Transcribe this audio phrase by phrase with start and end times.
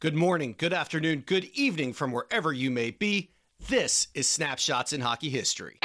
[0.00, 3.32] Good morning, good afternoon, good evening from wherever you may be.
[3.68, 5.78] This is Snapshots in Hockey History.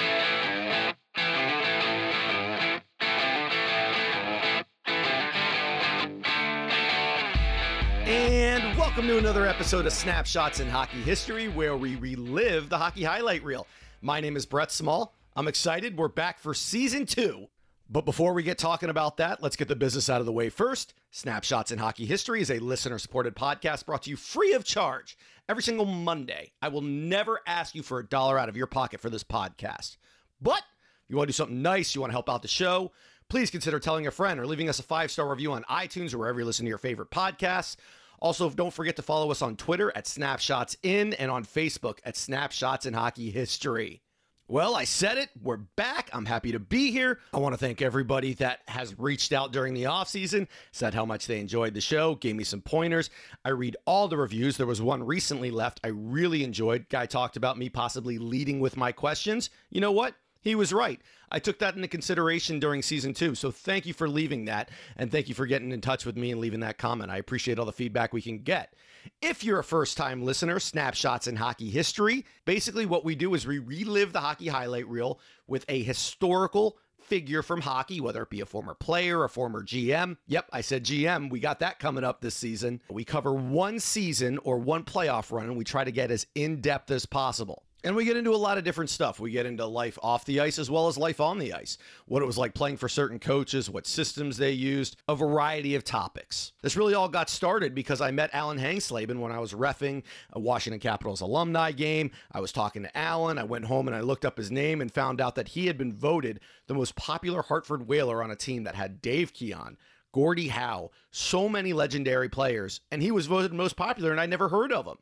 [8.07, 13.03] And welcome to another episode of Snapshots in Hockey History, where we relive the hockey
[13.03, 13.67] highlight reel.
[14.01, 15.13] My name is Brett Small.
[15.35, 15.97] I'm excited.
[15.97, 17.49] We're back for season two.
[17.87, 20.49] But before we get talking about that, let's get the business out of the way
[20.49, 20.95] first.
[21.11, 25.17] Snapshots in Hockey History is a listener supported podcast brought to you free of charge
[25.47, 26.51] every single Monday.
[26.63, 29.97] I will never ask you for a dollar out of your pocket for this podcast.
[30.41, 30.63] But
[31.03, 32.91] if you want to do something nice, you want to help out the show,
[33.29, 36.17] please consider telling a friend or leaving us a five star review on iTunes or
[36.17, 37.75] wherever you listen to your favorite podcasts.
[38.19, 42.17] Also, don't forget to follow us on Twitter at Snapshots In and on Facebook at
[42.17, 44.01] Snapshots in Hockey History.
[44.47, 45.29] Well, I said it.
[45.41, 46.11] We're back.
[46.13, 47.19] I'm happy to be here.
[47.33, 51.03] I want to thank everybody that has reached out during the off season, said how
[51.03, 53.09] much they enjoyed the show, gave me some pointers.
[53.43, 54.55] I read all the reviews.
[54.55, 56.87] There was one recently left I really enjoyed.
[56.89, 59.49] Guy talked about me possibly leading with my questions.
[59.71, 60.13] You know what?
[60.41, 61.01] He was right.
[61.31, 63.33] I took that into consideration during season two.
[63.33, 64.69] So thank you for leaving that.
[64.95, 67.09] And thank you for getting in touch with me and leaving that comment.
[67.09, 68.75] I appreciate all the feedback we can get.
[69.21, 73.45] If you're a first time listener, Snapshots in Hockey History, basically what we do is
[73.45, 78.41] we relive the hockey highlight reel with a historical figure from hockey, whether it be
[78.41, 80.17] a former player, a former GM.
[80.27, 81.29] Yep, I said GM.
[81.29, 82.81] We got that coming up this season.
[82.89, 86.61] We cover one season or one playoff run and we try to get as in
[86.61, 87.63] depth as possible.
[87.85, 89.19] And we get into a lot of different stuff.
[89.19, 91.77] We get into life off the ice as well as life on the ice.
[92.07, 95.83] What it was like playing for certain coaches, what systems they used, a variety of
[95.83, 96.51] topics.
[96.63, 100.01] This really all got started because I met Alan Hangsleben when I was refing
[100.33, 102.09] a Washington Capitals alumni game.
[102.31, 103.37] I was talking to Alan.
[103.37, 105.77] I went home and I looked up his name and found out that he had
[105.77, 109.77] been voted the most popular Hartford Whaler on a team that had Dave Keon,
[110.11, 114.49] Gordie Howe, so many legendary players, and he was voted most popular, and I never
[114.49, 114.97] heard of him.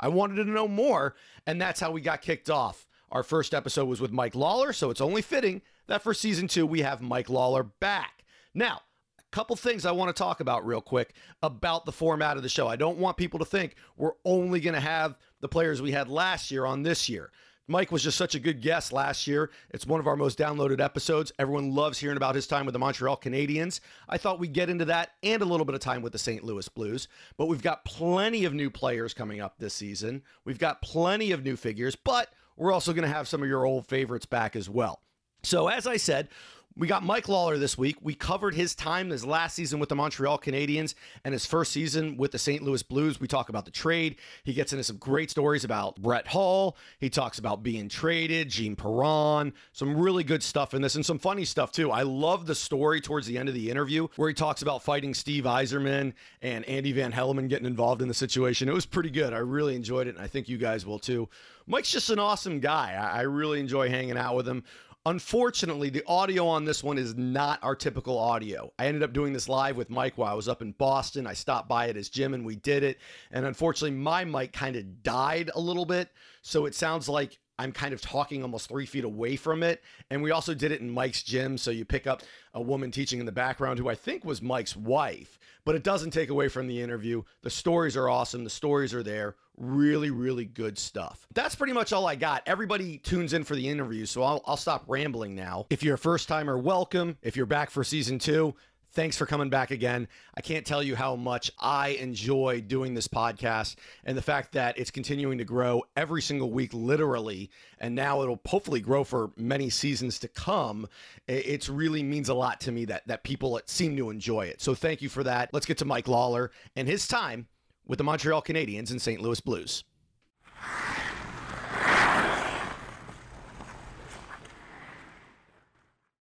[0.00, 1.14] I wanted to know more,
[1.46, 2.86] and that's how we got kicked off.
[3.10, 6.66] Our first episode was with Mike Lawler, so it's only fitting that for season two
[6.66, 8.24] we have Mike Lawler back.
[8.54, 8.82] Now,
[9.18, 12.48] a couple things I want to talk about real quick about the format of the
[12.48, 12.68] show.
[12.68, 16.08] I don't want people to think we're only going to have the players we had
[16.08, 17.30] last year on this year.
[17.70, 19.50] Mike was just such a good guest last year.
[19.70, 21.30] It's one of our most downloaded episodes.
[21.38, 23.80] Everyone loves hearing about his time with the Montreal Canadiens.
[24.08, 26.42] I thought we'd get into that and a little bit of time with the St.
[26.42, 27.08] Louis Blues.
[27.36, 30.22] But we've got plenty of new players coming up this season.
[30.46, 33.66] We've got plenty of new figures, but we're also going to have some of your
[33.66, 35.02] old favorites back as well.
[35.42, 36.28] So, as I said,
[36.76, 37.96] we got Mike Lawler this week.
[38.00, 42.16] We covered his time his last season with the Montreal Canadiens and his first season
[42.16, 42.62] with the St.
[42.62, 43.20] Louis Blues.
[43.20, 44.16] We talk about the trade.
[44.44, 46.76] He gets into some great stories about Brett Hull.
[47.00, 51.18] He talks about being traded, Jean Perron, some really good stuff in this and some
[51.18, 51.90] funny stuff too.
[51.90, 55.14] I love the story towards the end of the interview where he talks about fighting
[55.14, 56.12] Steve Yzerman
[56.42, 58.68] and Andy Van Hellemond getting involved in the situation.
[58.68, 59.32] It was pretty good.
[59.32, 61.28] I really enjoyed it and I think you guys will too.
[61.66, 62.92] Mike's just an awesome guy.
[62.94, 64.64] I really enjoy hanging out with him.
[65.08, 68.70] Unfortunately, the audio on this one is not our typical audio.
[68.78, 71.26] I ended up doing this live with Mike while I was up in Boston.
[71.26, 72.98] I stopped by at his gym and we did it.
[73.30, 76.10] And unfortunately, my mic kind of died a little bit.
[76.42, 79.82] So it sounds like I'm kind of talking almost three feet away from it.
[80.10, 81.56] And we also did it in Mike's gym.
[81.56, 82.20] So you pick up
[82.52, 86.10] a woman teaching in the background who I think was Mike's wife, but it doesn't
[86.10, 87.22] take away from the interview.
[87.40, 88.44] The stories are awesome.
[88.44, 89.36] The stories are there.
[89.58, 91.26] Really, really good stuff.
[91.34, 92.42] That's pretty much all I got.
[92.46, 94.06] Everybody tunes in for the interview.
[94.06, 95.66] So I'll, I'll stop rambling now.
[95.68, 97.16] If you're a first timer, welcome.
[97.22, 98.54] If you're back for season two,
[98.92, 100.08] Thanks for coming back again.
[100.34, 104.78] I can't tell you how much I enjoy doing this podcast and the fact that
[104.78, 107.50] it's continuing to grow every single week, literally.
[107.78, 110.88] And now it'll hopefully grow for many seasons to come.
[111.26, 114.62] It really means a lot to me that, that people seem to enjoy it.
[114.62, 115.50] So thank you for that.
[115.52, 117.46] Let's get to Mike Lawler and his time
[117.88, 119.20] with the Montreal Canadiens and St.
[119.20, 119.82] Louis Blues.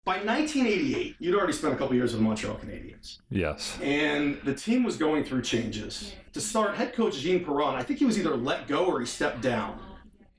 [0.04, 3.18] By 1988, you'd already spent a couple years with the Montreal Canadiens.
[3.28, 3.76] Yes.
[3.82, 6.14] And the team was going through changes.
[6.32, 9.06] To start, head coach Jean Perron, I think he was either let go or he
[9.06, 9.80] stepped down.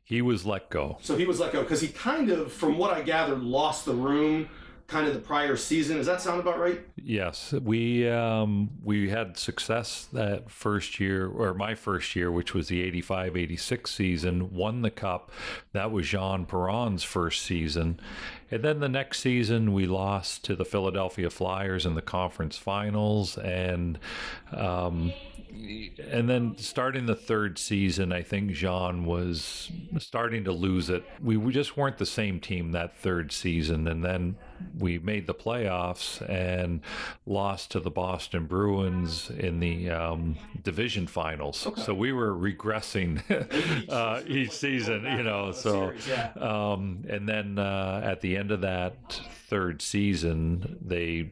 [0.06, 0.98] He was let go.
[1.02, 3.94] So he was let go because he kind of, from what I gathered, lost the
[3.94, 4.48] room
[4.88, 5.98] kind of the prior season.
[5.98, 6.80] Does that sound about right?
[6.96, 12.70] Yes, we um, we had success that first year, or my first year, which was
[12.70, 14.54] the 85-86 season.
[14.54, 15.32] Won the cup.
[15.74, 18.00] That was Jean Perron's first season,
[18.50, 23.38] and then the next season we lost to the Philadelphia Flyers in the conference finals,
[23.38, 24.00] and
[24.54, 25.12] um,
[26.12, 31.04] and then starting the third season, I think Jean was starting to lose it.
[31.22, 34.38] We, we just weren't the same team that third season, and then
[34.78, 36.82] we made the playoffs and
[37.26, 41.66] lost to the Boston Bruins in the um, division finals.
[41.66, 41.82] Okay.
[41.82, 43.22] So we were regressing
[43.90, 45.52] uh, each season, you know.
[45.52, 45.94] So,
[46.40, 51.32] um, and then uh, at the end of that third season, they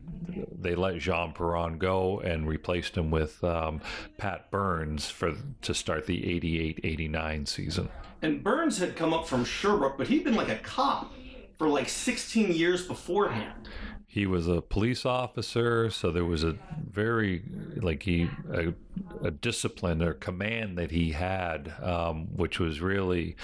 [0.58, 3.82] they let Jean Perron go and replaced him with um,
[4.18, 7.90] Pat Burns for to start the 88-89 season.
[8.22, 11.14] And Burns had come up from Sherbrooke, but he'd been like a cop
[11.58, 13.70] for like 16 years beforehand
[14.16, 16.56] he was a police officer, so there was a
[16.90, 17.44] very
[17.76, 18.74] like he a,
[19.22, 23.36] a discipline or command that he had, um, which was really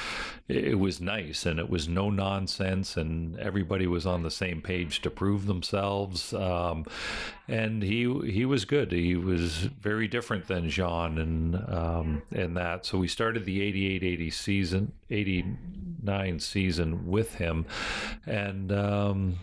[0.47, 5.01] it was nice and it was no nonsense, and everybody was on the same page
[5.01, 6.33] to prove themselves.
[6.33, 6.85] Um,
[7.49, 8.93] and he he was good.
[8.93, 12.85] He was very different than Jean and um, and that.
[12.85, 13.59] So we started the
[13.99, 17.65] 88-80 season, 89 season with him,
[18.25, 19.37] and um,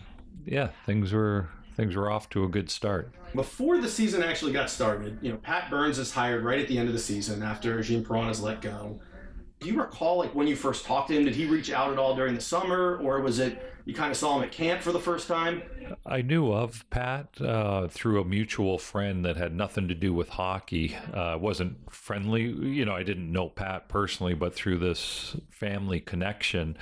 [0.45, 3.11] yeah, things were things were off to a good start.
[3.33, 6.77] Before the season actually got started, you know, Pat Burns is hired right at the
[6.77, 8.99] end of the season after Jean Perron is let go.
[9.59, 11.25] Do you recall like when you first talked to him?
[11.25, 14.17] Did he reach out at all during the summer, or was it you kind of
[14.17, 15.63] saw him at camp for the first time?
[16.05, 20.29] I knew of Pat uh, through a mutual friend that had nothing to do with
[20.29, 20.95] hockey.
[21.13, 22.93] Uh, wasn't friendly, you know.
[22.93, 26.77] I didn't know Pat personally, but through this family connection,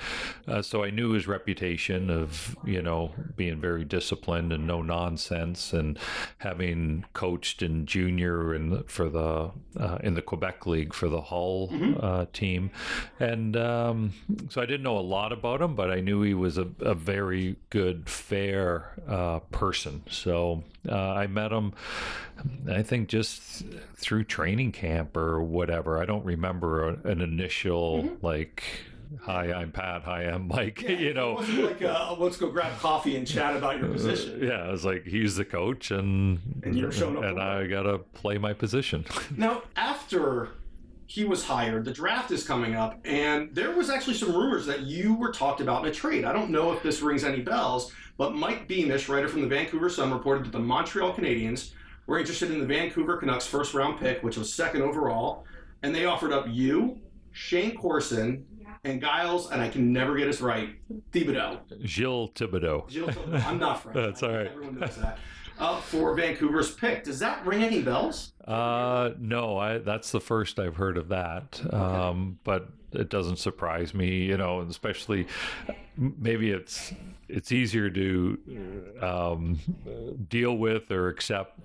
[0.46, 5.72] uh, so I knew his reputation of you know being very disciplined and no nonsense,
[5.72, 5.98] and
[6.38, 11.68] having coached in junior and for the uh, in the Quebec League for the Hull
[11.68, 11.88] mm-hmm.
[11.98, 12.70] Uh, team,
[13.18, 14.12] and um,
[14.50, 16.94] so I didn't know a lot about him, but I knew he was a, a
[16.98, 20.02] very good, fair uh, person.
[20.10, 21.72] So uh, I met him,
[22.70, 23.64] I think, just
[23.96, 25.98] through training camp or whatever.
[25.98, 28.26] I don't remember a, an initial mm-hmm.
[28.26, 28.64] like
[29.22, 33.16] hi i'm pat hi i'm mike yeah, you know like uh, let's go grab coffee
[33.16, 36.92] and chat about your position yeah i was like he's the coach and and you're
[36.92, 39.04] showing up and i gotta play my position
[39.36, 40.50] now after
[41.08, 41.86] he was hired.
[41.86, 45.62] The draft is coming up, and there was actually some rumors that you were talked
[45.62, 46.26] about in a trade.
[46.26, 49.88] I don't know if this rings any bells, but Mike Beamish, writer from the Vancouver
[49.88, 51.72] Sun, reported that the Montreal Canadiens
[52.06, 55.46] were interested in the Vancouver Canucks first round pick, which was second overall,
[55.82, 57.00] and they offered up you,
[57.32, 58.44] Shayne Corson,
[58.84, 60.76] and Giles, and I can never get this right,
[61.10, 61.60] Thibaudeau.
[61.86, 62.86] Gilles Thibaudeau.
[62.90, 63.46] Gilles Thibaudeau.
[63.46, 63.94] I'm not French.
[63.96, 64.46] That's all right.
[64.48, 65.18] Everyone knows that
[65.58, 67.04] uh, for Vancouver's pick.
[67.04, 68.32] Does that ring any bells?
[68.46, 71.60] Uh, no, I, that's the first I've heard of that.
[71.66, 71.76] Okay.
[71.76, 75.26] Um, but it doesn't surprise me, you know, and especially
[75.96, 76.92] maybe it's
[77.28, 78.38] it's easier to
[79.02, 79.58] um,
[80.30, 81.58] deal with or accept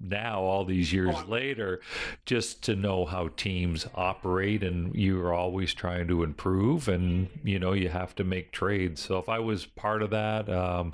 [0.00, 1.80] now all these years oh, later
[2.26, 7.72] just to know how teams operate and you're always trying to improve and you know
[7.72, 9.00] you have to make trades.
[9.00, 10.92] So if i was part of that um,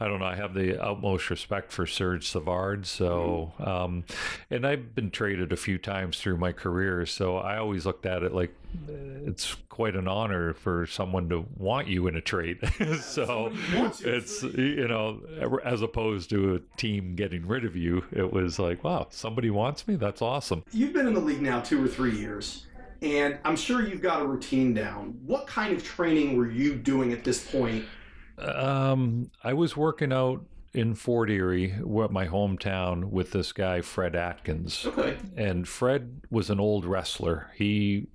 [0.00, 2.86] i don't know i have the utmost respect for serge savard.
[2.86, 3.68] So mm-hmm.
[3.68, 4.04] um,
[4.50, 7.06] and i've been traded a few times through my career.
[7.06, 8.54] So i always looked at it like
[9.24, 12.58] it's quite an honor for someone to want you in a trade
[13.00, 13.50] so
[14.00, 15.20] it's you know
[15.64, 19.86] as opposed to a team getting rid of you it was like, wow, somebody wants
[19.86, 19.96] me.
[19.96, 20.64] That's awesome.
[20.72, 22.66] You've been in the league now two or three years,
[23.02, 25.18] and I'm sure you've got a routine down.
[25.24, 27.84] What kind of training were you doing at this point?
[28.38, 34.86] Um, I was working out in Fort Erie, my hometown, with this guy Fred Atkins.
[34.86, 35.16] Okay.
[35.36, 37.50] And Fred was an old wrestler.
[37.54, 38.08] He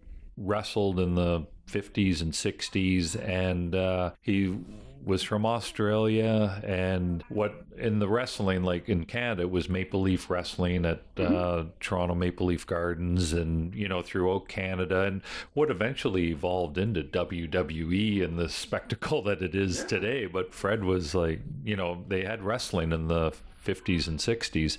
[0.46, 4.58] wrestled in the 50s and 60s, and uh, he
[5.04, 10.86] was from Australia, and what in the wrestling, like in Canada, was Maple Leaf Wrestling
[10.86, 11.70] at uh, mm-hmm.
[11.80, 15.22] Toronto Maple Leaf Gardens, and you know throughout Canada, and
[15.54, 20.26] what eventually evolved into WWE and the spectacle that it is today.
[20.28, 23.32] But Fred was like, you know, they had wrestling in the
[23.66, 24.78] 50s and 60s,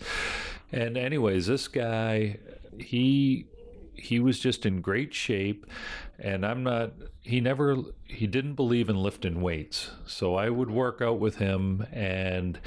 [0.71, 2.39] and anyways, this guy,
[2.79, 3.47] he
[3.95, 5.67] he was just in great shape
[6.19, 9.91] and i'm not he never he didn't believe in lifting weights.
[10.07, 12.59] So i would work out with him and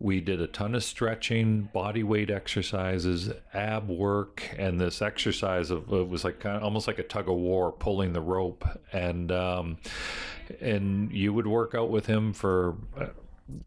[0.00, 5.92] we did a ton of stretching body weight exercises ab work and this exercise of
[5.92, 8.66] it was like kind of almost like a tug of war pulling the rope.
[8.92, 9.76] And um
[10.60, 12.76] and you would work out with him for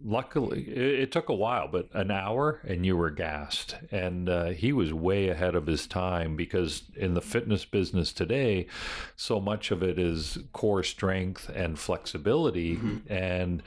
[0.03, 3.75] luckily, it, it, took a while, but an hour and you were gassed.
[3.91, 8.67] And uh, he was way ahead of his time because in the fitness business today,
[9.15, 12.75] so much of it is core strength and flexibility.
[12.75, 13.13] Mm-hmm.
[13.13, 13.63] And,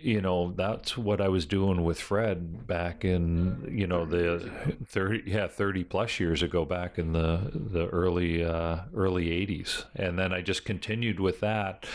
[0.00, 4.50] you know, that's what I was doing with Fred back in, you know, the
[4.86, 9.84] 30, yeah, 30 plus years ago, back in the, the early, uh, early 80s.
[9.94, 11.86] And then I just continued with that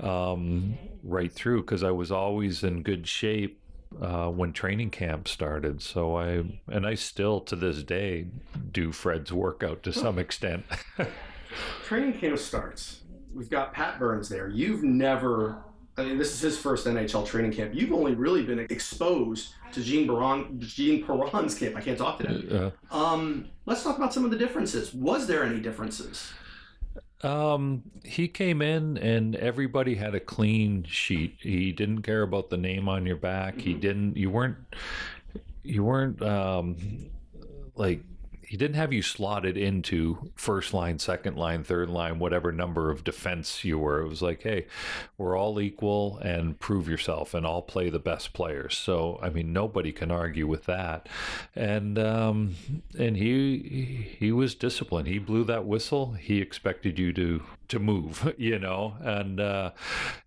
[0.00, 3.60] um, right through because I was always in good shape
[4.00, 5.82] uh, when training camp started.
[5.82, 8.26] So I and I still to this day
[8.72, 10.64] do Fred's workout to some extent.
[11.84, 13.00] training camp starts.
[13.34, 14.48] We've got Pat Burns there.
[14.48, 15.62] You've never.
[15.96, 17.74] I mean, this is his first NHL training camp.
[17.74, 21.74] You've only really been exposed to Gene Baron, Jean Perron's camp.
[21.74, 22.72] I can't talk today.
[22.92, 24.94] Uh, um, let's talk about some of the differences.
[24.94, 26.32] Was there any differences?
[27.22, 31.36] Um, he came in and everybody had a clean sheet.
[31.40, 33.54] He didn't care about the name on your back.
[33.54, 33.62] Mm-hmm.
[33.62, 34.16] He didn't.
[34.16, 34.56] You weren't.
[35.64, 37.10] You weren't um,
[37.74, 38.02] like
[38.48, 43.04] he didn't have you slotted into first line, second line, third line, whatever number of
[43.04, 44.00] defense you were.
[44.00, 44.64] It was like, hey,
[45.18, 48.74] we're all equal and prove yourself, and I'll play the best players.
[48.74, 51.10] So I mean, nobody can argue with that.
[51.54, 52.54] And um,
[52.98, 55.08] and he he was disciplined.
[55.08, 56.12] He blew that whistle.
[56.12, 59.72] He expected you to to move, you know, and uh,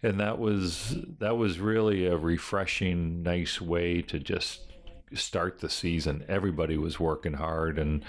[0.04, 4.71] and that was that was really a refreshing, nice way to just
[5.13, 8.03] start the season, everybody was working hard, and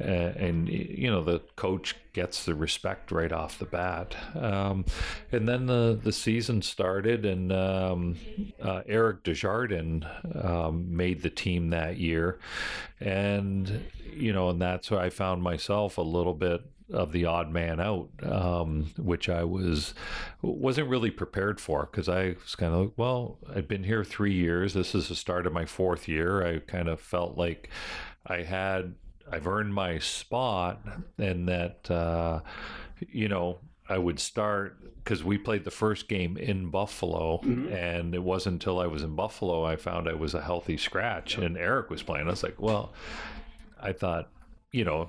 [0.00, 4.16] uh, and you know the coach gets the respect right off the bat.
[4.34, 4.84] Um,
[5.32, 8.16] and then the the season started, and um,
[8.62, 12.38] uh, Eric Desjardins um, made the team that year,
[13.00, 17.50] and you know, and that's where I found myself a little bit of the odd
[17.50, 19.94] man out, um, which I was
[20.40, 24.32] wasn't really prepared for because I was kind of like, well, I've been here three
[24.32, 24.74] years.
[24.74, 26.46] This is the start of my fourth year.
[26.46, 27.68] I kind of felt like
[28.26, 28.94] I had
[29.30, 30.80] I've earned my spot,
[31.18, 32.40] and that uh,
[33.00, 37.72] you know I would start because we played the first game in Buffalo, mm-hmm.
[37.72, 41.36] and it wasn't until I was in Buffalo I found I was a healthy scratch,
[41.36, 42.26] and Eric was playing.
[42.26, 42.92] I was like, well,
[43.80, 44.30] I thought
[44.70, 45.08] you know,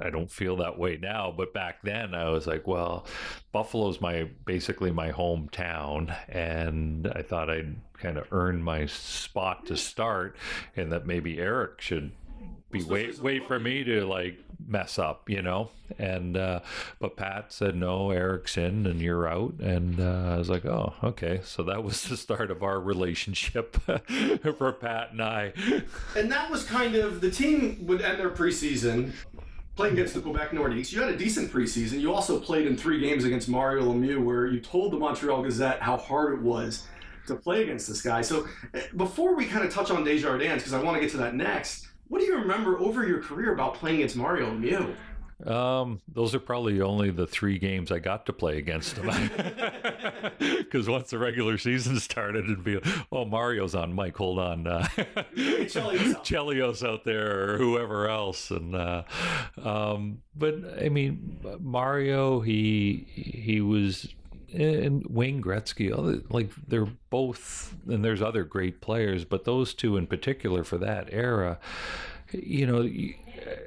[0.00, 3.06] I don't feel that way now, but back then I was like, well,
[3.52, 9.76] Buffalo's my basically my hometown, and I thought I'd kind of earn my spot to
[9.76, 10.36] start,
[10.76, 12.12] and that maybe Eric should
[12.78, 15.70] be wait wait for me to like mess up, you know.
[15.98, 16.60] And uh,
[16.98, 20.94] but Pat said no, Eric's in and you're out, and uh, I was like, oh,
[21.02, 21.40] okay.
[21.44, 23.76] So that was the start of our relationship
[24.58, 25.52] for Pat and I.
[26.16, 29.12] And that was kind of the team would end their preseason
[29.76, 30.90] playing against the Quebec Nordiques.
[30.90, 32.00] You had a decent preseason.
[32.00, 35.82] You also played in three games against Mario Lemieux, where you told the Montreal Gazette
[35.82, 36.86] how hard it was
[37.26, 38.22] to play against this guy.
[38.22, 41.18] So eh, before we kind of touch on Desjardins, because I want to get to
[41.18, 44.94] that next what do you remember over your career about playing against Mario Lemieux?
[45.44, 49.10] Um, those are probably only the three games I got to play against him.
[50.38, 52.80] Because once the regular season started, it'd be,
[53.12, 53.92] oh, Mario's on.
[53.92, 54.66] Mike, hold on.
[54.66, 54.88] Uh,
[55.36, 58.50] Chelios out there or whoever else.
[58.50, 59.02] And, uh,
[59.62, 64.14] um, but I mean, Mario, he, he was
[64.56, 65.90] and Wayne Gretzky,
[66.30, 71.08] like they're both, and there's other great players, but those two in particular for that
[71.12, 71.58] era,
[72.32, 72.82] you know,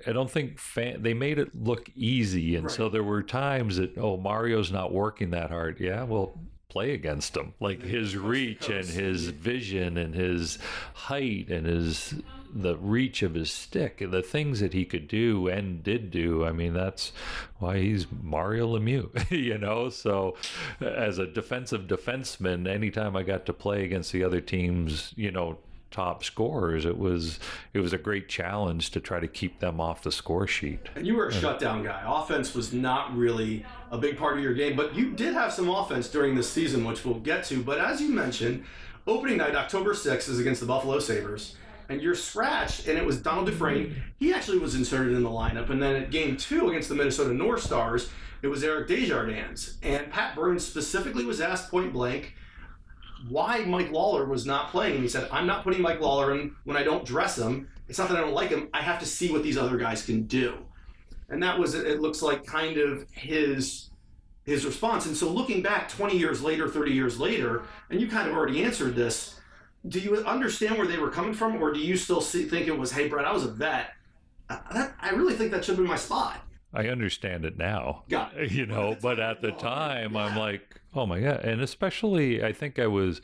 [0.07, 2.75] I don't think fan, they made it look easy, and right.
[2.75, 5.79] so there were times that oh Mario's not working that hard.
[5.79, 6.33] Yeah, well,
[6.69, 7.53] play against him.
[7.59, 10.59] Like his reach and his vision and his
[10.93, 12.15] height and his
[12.53, 16.45] the reach of his stick and the things that he could do and did do.
[16.45, 17.11] I mean, that's
[17.59, 19.89] why he's Mario Lemieux, you know?
[19.89, 20.35] So,
[20.81, 25.57] as a defensive defenseman, anytime I got to play against the other team's, you know,
[25.91, 27.39] top scorers, it was
[27.73, 30.89] it was a great challenge to try to keep them off the score sheet.
[30.95, 32.03] And you were a shutdown guy.
[32.05, 35.69] Offense was not really a big part of your game, but you did have some
[35.69, 37.63] offense during this season, which we'll get to.
[37.63, 38.65] But as you mentioned,
[39.07, 41.55] opening night, October 6th, is against the Buffalo Sabres
[41.89, 43.53] and you're scratched, and it was Donald mm-hmm.
[43.57, 43.95] Dufresne.
[44.17, 47.33] He actually was inserted in the lineup, and then at game two against the Minnesota
[47.33, 48.09] North Stars,
[48.41, 52.35] it was Eric Desjardins, and Pat Burns specifically was asked point blank
[53.27, 54.93] why Mike Lawler was not playing.
[54.93, 57.67] And he said, "I'm not putting Mike Lawler in when I don't dress him.
[57.89, 58.69] It's not that I don't like him.
[58.73, 60.57] I have to see what these other guys can do."
[61.27, 63.89] And that was, it looks like, kind of his
[64.45, 65.05] his response.
[65.05, 68.63] And so looking back 20 years later, 30 years later, and you kind of already
[68.63, 69.38] answered this
[69.87, 72.77] do you understand where they were coming from, or do you still see, think it
[72.77, 73.91] was, hey, Brett, I was a vet?
[74.49, 76.41] Uh, that, I really think that should have been my spot.
[76.73, 78.03] I understand it now.
[78.09, 78.51] Got it.
[78.51, 80.25] You know, but at the time, yeah.
[80.25, 81.43] I'm like, oh my God.
[81.43, 83.21] And especially, I think I was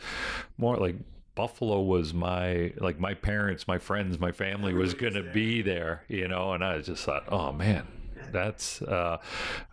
[0.58, 0.96] more like
[1.36, 5.34] Buffalo was my like my parents, my friends, my family was Everybody was going to
[5.34, 7.86] be there, you know, and I just thought, oh man,
[8.32, 9.17] that's uh,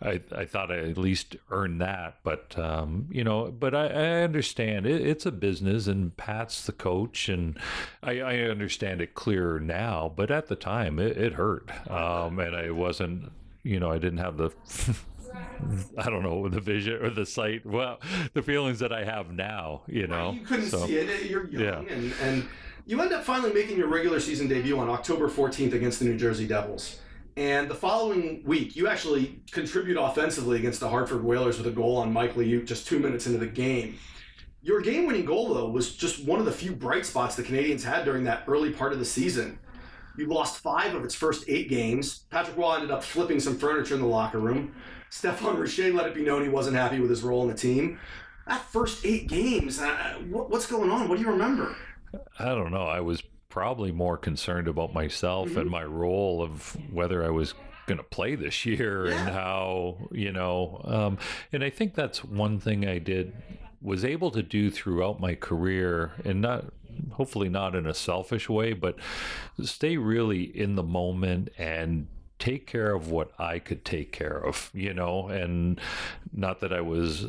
[0.01, 4.05] I I thought I at least earned that, but um, you know, but I, I
[4.23, 7.57] understand it, it's a business, and Pat's the coach, and
[8.01, 12.55] I, I understand it clearer now, but at the time it, it hurt, um, and
[12.55, 13.31] I wasn't,
[13.63, 14.51] you know, I didn't have the.
[15.97, 17.65] I don't know the vision or the sight.
[17.65, 17.99] Well,
[18.33, 20.27] the feelings that I have now, you know.
[20.27, 21.29] right, you couldn't so- see it.
[21.29, 21.93] You're young, Yeah.
[21.93, 22.45] and, and
[22.85, 26.17] you end up finally making your regular season debut on October 14th against the New
[26.17, 26.99] Jersey Devils.
[27.35, 31.97] And the following week, you actually contribute offensively against the Hartford Whalers with a goal
[31.97, 33.97] on Mike Liut just two minutes into the game.
[34.61, 38.05] Your game-winning goal, though, was just one of the few bright spots the Canadiens had
[38.05, 39.57] during that early part of the season.
[40.15, 42.25] You lost five of its first eight games.
[42.29, 44.75] Patrick Roy ended up flipping some furniture in the locker room.
[45.09, 47.99] Stéphane Richer let it be known he wasn't happy with his role in the team.
[48.47, 51.09] That first eight games, uh, what, what's going on?
[51.09, 51.75] What do you remember?
[52.37, 52.83] I don't know.
[52.83, 55.59] I was probably more concerned about myself Mm-hmm.
[55.59, 57.53] and my role of whether I was
[57.85, 61.19] going to play this year and how, you know, um,
[61.51, 63.31] and I think that's one thing I did
[63.79, 66.65] was able to do throughout my career and not
[67.11, 68.95] hopefully not in a selfish way, but
[69.61, 72.07] stay really in the moment and
[72.39, 75.79] take care of what I could take care of, you know, and
[76.31, 77.27] not that I was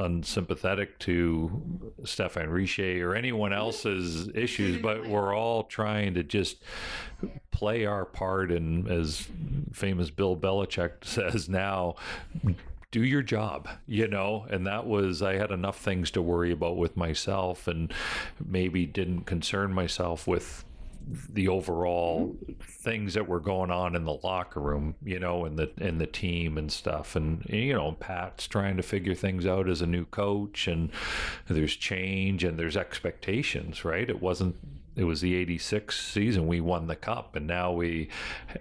[0.00, 1.62] unsympathetic to
[2.02, 6.62] Stéphane Richer or anyone else's issues, but we're all trying to just
[7.50, 8.50] play our part.
[8.50, 9.28] And as
[9.72, 11.96] famous Bill Belichick says now,
[12.90, 14.46] do your job, you know?
[14.50, 17.92] And that was, I had enough things to worry about with myself and
[18.44, 20.64] maybe didn't concern myself with
[21.32, 22.52] the overall mm-hmm.
[22.60, 26.06] things that were going on in the locker room, you know, and the and the
[26.06, 27.16] team and stuff.
[27.16, 30.90] And you know, Pat's trying to figure things out as a new coach and
[31.48, 34.08] there's change and there's expectations, right?
[34.08, 34.56] It wasn't
[34.96, 38.08] it was the 86 season we won the cup and now we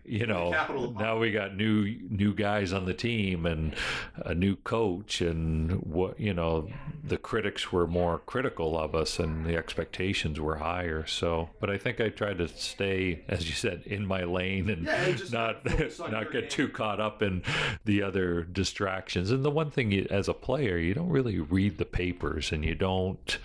[0.06, 0.52] you know
[1.00, 3.76] now we got new new guys on the team and
[4.18, 6.70] a new coach and what you know
[7.04, 11.06] the critics were more critical of us and the expectations were higher.
[11.08, 14.86] So but i think i tried to stay as you said in my lane and
[14.86, 15.66] Yeah, not
[16.12, 16.50] not get game.
[16.50, 17.44] too caught up in
[17.86, 19.32] the other distractions.
[19.32, 22.64] And the one thing you, as a player you don't really read the papers and
[22.64, 23.38] you don't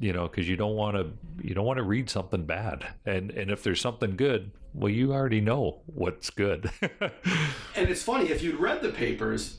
[0.00, 1.12] you know because you don't want to
[1.46, 5.12] you don't want to read something bad and and if there's something good well you
[5.12, 6.70] already know what's good
[7.80, 9.58] And it's funny, if you'd read the papers,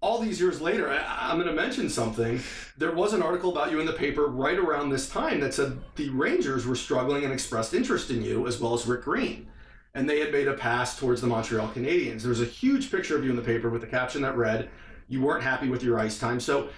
[0.00, 2.40] all these years later, I, I'm going to mention something.
[2.78, 5.78] There was an article about you in the paper right around this time that said
[5.96, 9.48] the Rangers were struggling and expressed interest in you, as well as Rick Green.
[9.94, 12.20] And they had made a pass towards the Montreal Canadiens.
[12.20, 14.70] There was a huge picture of you in the paper with the caption that read,
[15.08, 16.38] You weren't happy with your ice time.
[16.38, 16.68] So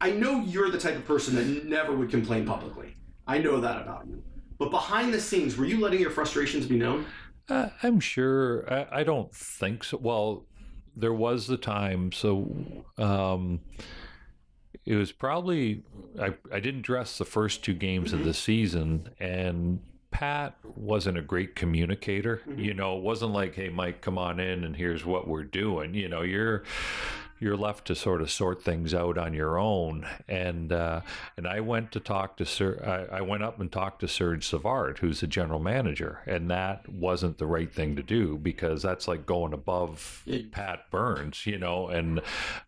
[0.00, 2.94] I, know you're the type of person that never would complain publicly.
[3.26, 4.22] I know that about you.
[4.58, 7.06] But behind the scenes, were you letting your frustrations be known?
[7.48, 8.72] Uh, I'm sure.
[8.72, 9.98] I, I don't think so.
[9.98, 10.44] Well,
[10.96, 12.10] there was the time.
[12.12, 12.50] So
[12.98, 13.60] um,
[14.84, 15.82] it was probably
[16.20, 21.22] I, I didn't dress the first two games of the season, and Pat wasn't a
[21.22, 22.40] great communicator.
[22.56, 25.94] You know, it wasn't like, "Hey, Mike, come on in, and here's what we're doing."
[25.94, 26.62] You know, you're
[27.38, 30.06] you're left to sort of sort things out on your own.
[30.28, 31.02] And uh,
[31.36, 33.08] and I went to talk to Sir.
[33.10, 36.88] I, I went up and talked to Serge Savard, who's the general manager, and that
[36.88, 40.22] wasn't the right thing to do because that's like going above.
[40.52, 41.88] Pat Burns, you know.
[41.88, 42.20] And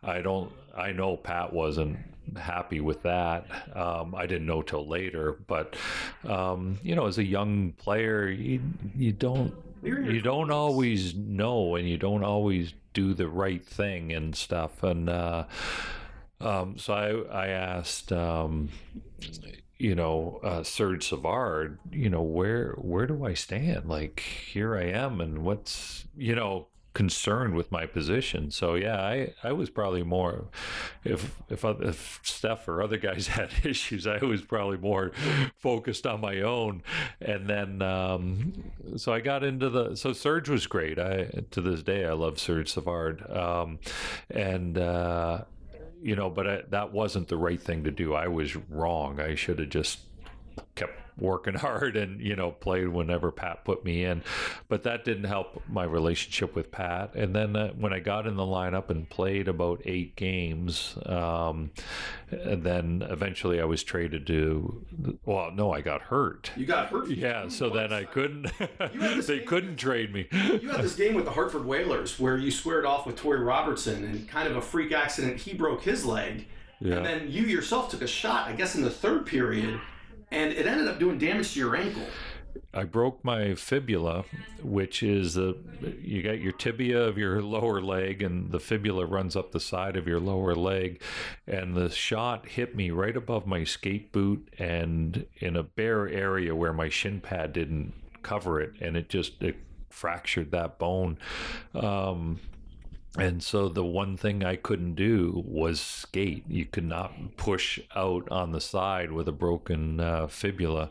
[0.02, 0.52] I don't.
[0.76, 1.98] I know Pat wasn't
[2.36, 3.46] happy with that.
[3.74, 5.76] Um, I didn't know till later, but
[6.24, 8.60] um, you know, as a young player, you
[8.96, 13.28] you don't You're in your you don't always know and you don't always do the
[13.28, 15.44] right thing and stuff and uh,
[16.40, 16.94] um, so
[17.30, 18.70] I, I asked um,
[19.78, 23.88] you know uh, Serge Savard you know where where do I stand?
[23.88, 28.50] Like here I am and what's you know concerned with my position.
[28.50, 30.46] So yeah I, I was probably more
[31.04, 35.12] if if if Steph or other guys had issues I was probably more
[35.58, 36.82] focused on my own.
[37.20, 38.64] And then um,
[38.96, 40.98] so I got into the so Serge was great.
[40.98, 43.24] I to this day I love Serge Savard.
[43.30, 43.78] Um,
[44.28, 45.44] and uh,
[46.02, 48.14] you know but I, that wasn't the right thing to do.
[48.14, 49.20] I was wrong.
[49.20, 50.00] I should have just
[50.74, 54.22] kept working hard and you know played whenever Pat put me in
[54.68, 58.36] but that didn't help my relationship with Pat and then uh, when I got in
[58.36, 61.70] the lineup and played about eight games um,
[62.30, 64.84] and then eventually I was traded to
[65.24, 67.08] well no I got hurt You got hurt.
[67.08, 68.50] yeah so then I couldn't
[69.26, 72.84] they couldn't trade me You had this game with the Hartford Whalers where you squared
[72.84, 76.46] off with Torrie Robertson and kind of a freak accident, he broke his leg.
[76.80, 76.96] Yeah.
[76.96, 79.80] And then you yourself took a shot, I guess in the third period,
[80.30, 82.02] and it ended up doing damage to your ankle.
[82.74, 84.24] I broke my fibula,
[84.62, 85.54] which is a
[86.02, 89.96] you got your tibia of your lower leg, and the fibula runs up the side
[89.96, 91.02] of your lower leg.
[91.46, 96.54] And the shot hit me right above my skate boot and in a bare area
[96.54, 99.56] where my shin pad didn't cover it, and it just it
[99.88, 101.18] fractured that bone.
[101.74, 102.40] Um,
[103.18, 106.44] and so the one thing I couldn't do was skate.
[106.48, 110.90] You could not push out on the side with a broken uh, fibula,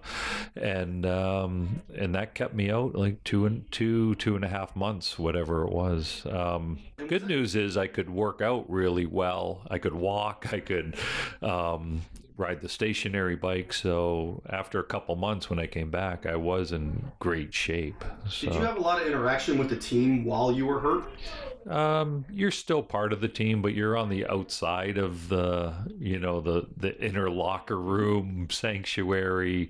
[0.56, 4.76] and um, and that kept me out like two and two two and a half
[4.76, 6.26] months, whatever it was.
[6.30, 9.62] Um, good news is I could work out really well.
[9.70, 10.52] I could walk.
[10.52, 10.96] I could
[11.42, 12.02] um,
[12.38, 13.73] ride the stationary bike.
[13.73, 18.04] So after a couple months, when I came back, I was in great shape.
[18.30, 18.47] So.
[18.47, 21.10] Did you have a lot of interaction with the team while you were hurt?
[21.69, 26.17] Um, you're still part of the team, but you're on the outside of the, you
[26.17, 29.69] know, the the inner locker room sanctuary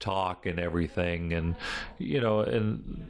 [0.00, 1.54] talk and everything, and
[1.98, 3.06] you know, and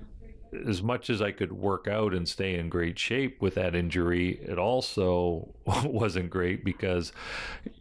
[0.66, 4.38] as much as I could work out and stay in great shape with that injury,
[4.42, 5.54] it also
[5.84, 7.12] wasn't great because,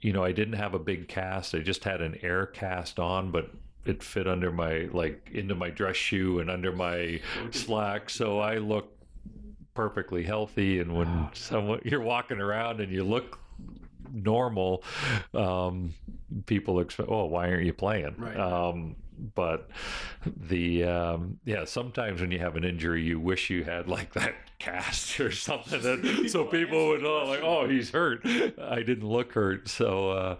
[0.02, 1.54] you know, I didn't have a big cast.
[1.56, 3.50] I just had an air cast on, but
[3.86, 8.58] it fit under my like into my dress shoe and under my slack so i
[8.58, 9.00] looked
[9.76, 13.38] perfectly healthy and when someone you're walking around and you look
[14.12, 14.84] normal
[15.36, 15.94] um,
[16.48, 18.36] people expect oh why aren't you playing Right.
[18.38, 18.96] um,
[19.36, 19.70] but
[20.26, 24.34] the um, yeah sometimes when you have an injury you wish you had like that
[24.60, 28.26] cast or something that, so people would know like oh he's hurt.
[28.26, 29.68] I didn't look hurt.
[29.68, 30.36] So uh,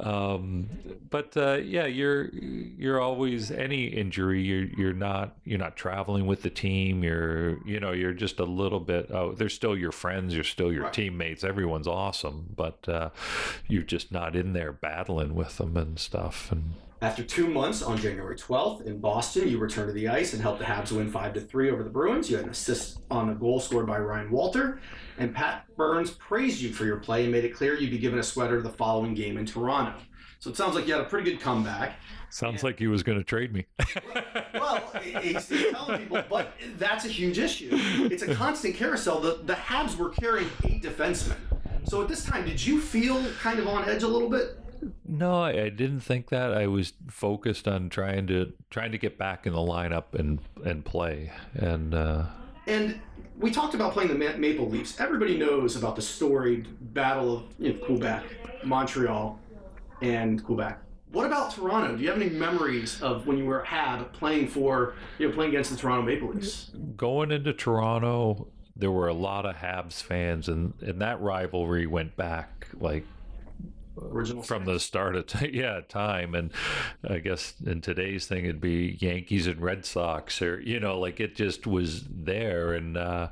[0.00, 0.68] um,
[1.10, 6.42] but uh, yeah you're you're always any injury you're you're not you're not traveling with
[6.42, 7.02] the team.
[7.04, 10.72] You're you know you're just a little bit oh they're still your friends you're still
[10.72, 10.92] your Right.
[10.92, 13.10] teammates everyone's awesome but uh,
[13.68, 17.98] you're just not in there battling with them and stuff and After two months, on
[17.98, 21.34] January 12th in Boston, you returned to the ice and helped the Habs win 5
[21.34, 22.30] to 3 over the Bruins.
[22.30, 24.80] You had an assist on a goal scored by Ryan Walter.
[25.18, 28.20] And Pat Burns praised you for your play and made it clear you'd be given
[28.20, 29.94] a sweater the following game in Toronto.
[30.38, 31.96] So it sounds like you had a pretty good comeback.
[32.30, 33.66] sounds like he was going to trade me
[34.54, 37.68] Well, he's he's telling people, but that's a huge issue.
[38.12, 39.18] It's a constant carousel.
[39.18, 41.36] The, the Habs were carrying eight defensemen.
[41.84, 44.61] So at this time, did you feel kind of on edge a little bit?
[45.06, 46.52] No, I, I didn't think that.
[46.52, 50.84] I was focused on trying to trying to get back in the lineup and and
[50.84, 51.32] play.
[51.54, 52.24] And uh,
[52.66, 53.00] And
[53.38, 55.00] we talked about playing the Ma- Maple Leafs.
[55.00, 58.24] Everybody knows about the storied Battle of you know, Quebec,
[58.64, 59.38] Montreal,
[60.00, 60.78] and Quebec.
[61.12, 61.96] What about Toronto?
[61.96, 65.34] Do you have any memories of when you were at Hab playing for, you know,
[65.34, 66.70] playing against the Toronto Maple Leafs?
[66.96, 72.16] going into Toronto, there were a lot of Habs fans, and and that rivalry went
[72.16, 73.04] back like
[74.00, 76.50] Original from the start of t- yeah time and
[77.06, 81.20] i guess in today's thing it'd be yankees and red sox or you know like
[81.20, 83.28] it just was there and uh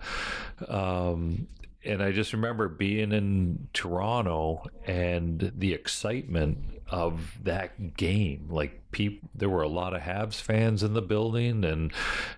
[0.68, 1.46] um
[1.84, 9.28] and i just remember being in toronto and the excitement of that game like people
[9.34, 11.92] there were a lot of habs fans in the building and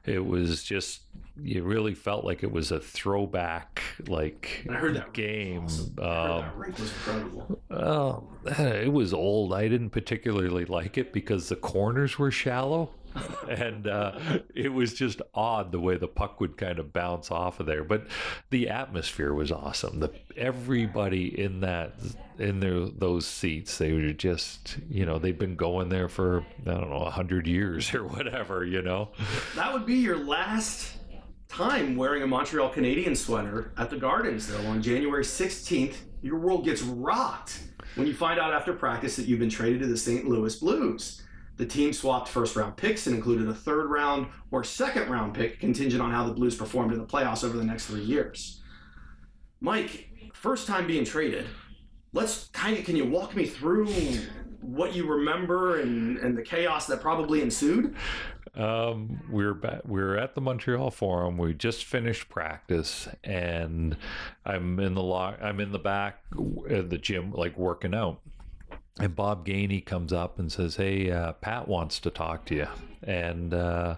[0.04, 1.00] it was just
[1.40, 5.66] you really felt like it was a throwback like I heard that game
[5.98, 7.60] I heard um, that rink was incredible.
[7.70, 9.54] well, it was old.
[9.54, 12.90] I didn't particularly like it because the corners were shallow.
[13.48, 14.18] and uh,
[14.54, 17.84] it was just odd the way the puck would kind of bounce off of there.
[17.84, 18.06] But
[18.50, 20.00] the atmosphere was awesome.
[20.00, 21.94] The everybody in that
[22.38, 26.70] in their those seats, they were just you know they'd been going there for I
[26.70, 28.64] don't know a hundred years or whatever.
[28.64, 29.10] You know.
[29.56, 30.94] That would be your last
[31.52, 34.66] time wearing a Montreal Canadien sweater at the Gardens, though.
[34.68, 37.60] On January 16th, your world gets rocked
[37.94, 40.26] when you find out after practice that you've been traded to the St.
[40.26, 41.20] Louis Blues.
[41.58, 45.60] The team swapped first round picks and included a third round or second round pick
[45.60, 48.62] contingent on how the Blues performed in the playoffs over the next three years.
[49.60, 51.46] Mike, first time being traded.
[52.14, 53.92] Let's kind of, can you walk me through
[54.62, 57.94] what you remember and, and the chaos that probably ensued?
[58.54, 61.38] Um, we were back, we were at the Montreal Forum.
[61.38, 63.96] We just finished practice, and
[64.44, 66.20] I'm in the lo- I'm in the back
[66.68, 68.20] of the gym, like working out.
[68.98, 72.68] And Bob Gainey comes up and says, "Hey, uh, Pat wants to talk to you."
[73.02, 73.96] And uh,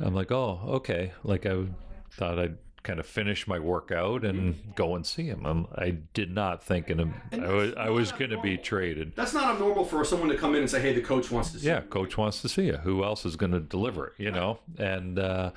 [0.00, 1.66] I'm like, "Oh, okay." Like I
[2.10, 5.44] thought I'd kind of finish my workout and go and see him.
[5.44, 9.14] Um, I did not think in a, I was I was going to be traded.
[9.16, 11.58] That's not abnormal for someone to come in and say, "Hey, the coach wants to
[11.58, 12.76] see." Yeah, you." coach wants to see you.
[12.78, 14.12] Who else is going to deliver it?
[14.18, 15.50] You know, and uh,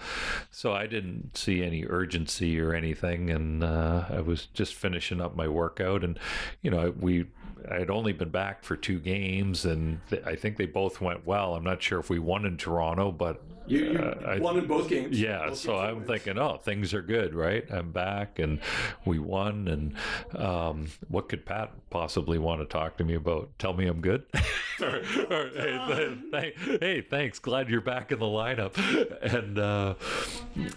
[0.50, 5.36] so I didn't see any urgency or anything, and uh, I was just finishing up
[5.36, 6.20] my workout, and
[6.62, 7.26] you know, we.
[7.70, 11.26] I had only been back for two games, and th- I think they both went
[11.26, 11.54] well.
[11.56, 14.66] I'm not sure if we won in Toronto, but You, you Uh, I- won in
[14.66, 15.22] both games.
[15.22, 16.08] yeah, Both so games I'm wins.
[16.08, 17.64] thinking, oh, things are good, right?
[17.72, 18.60] I'm back, and
[19.06, 19.96] we won, and
[20.36, 23.50] um, what could Pat possibly want to talk to me about?
[23.60, 24.24] Tell me I'm good.
[24.82, 24.88] or,
[25.30, 25.80] or, hey,
[26.32, 27.38] th- th- hey, thanks.
[27.40, 28.76] Glad you're back in the lineup.
[29.22, 29.94] And uh,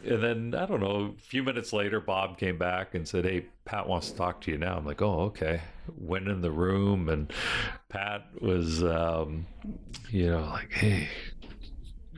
[0.04, 1.14] and then I don't know.
[1.16, 4.50] A few minutes later, Bob came back and said, "Hey, Pat wants to talk to
[4.50, 5.62] you now." I'm like, "Oh, okay."
[5.98, 7.32] Went in the room, and
[7.88, 9.46] Pat was, um,
[10.10, 11.08] you know, like, "Hey."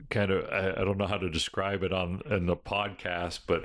[0.09, 3.65] kind of I, I don't know how to describe it on in the podcast but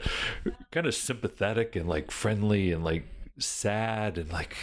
[0.71, 3.05] kind of sympathetic and like friendly and like
[3.37, 4.55] sad and like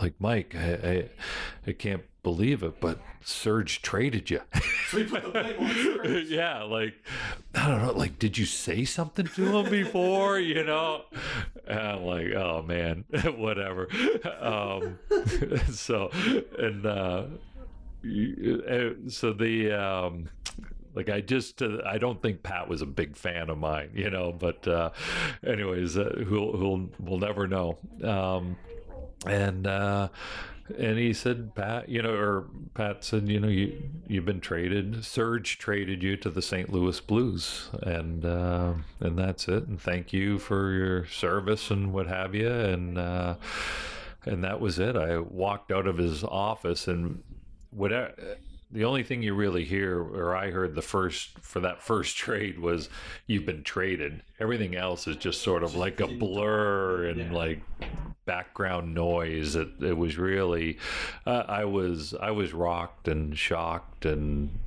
[0.00, 1.08] like mike i i,
[1.66, 4.40] I can't believe it but serge traded you.
[4.90, 6.24] So we put the blame on Serge.
[6.28, 6.94] yeah like
[7.54, 11.02] i don't know like did you say something to him before you know?
[11.66, 13.04] And i'm like oh man
[13.36, 13.88] whatever.
[14.40, 14.98] Um
[15.72, 16.10] so
[16.58, 17.24] and uh
[18.04, 20.28] uh, so the um
[20.94, 24.10] like i just uh, i don't think pat was a big fan of mine you
[24.10, 24.90] know but uh
[25.46, 27.78] anyways uh, who'll who'll we'll never know.
[28.02, 28.56] Um
[29.26, 30.08] and uh
[30.78, 35.04] and he said pat you know or pat said you know you you've been traded
[35.04, 37.68] serge traded you to the st louis blues.
[37.82, 39.66] And uh and that's it.
[39.66, 42.50] And thank you for your service and what have you.
[42.50, 43.34] And uh
[44.24, 44.96] and that was it.
[44.96, 47.22] I walked out of his office and
[47.70, 48.14] whatever
[48.70, 52.58] the only thing you really hear or i heard the first for that first trade
[52.58, 52.88] was
[53.26, 54.22] you've been traded.
[54.40, 57.32] Everything else is just sort of like a blur and Yeah.
[57.32, 57.60] like
[58.26, 60.78] background noise it, it was really
[61.26, 64.58] uh, i was i was rocked and shocked and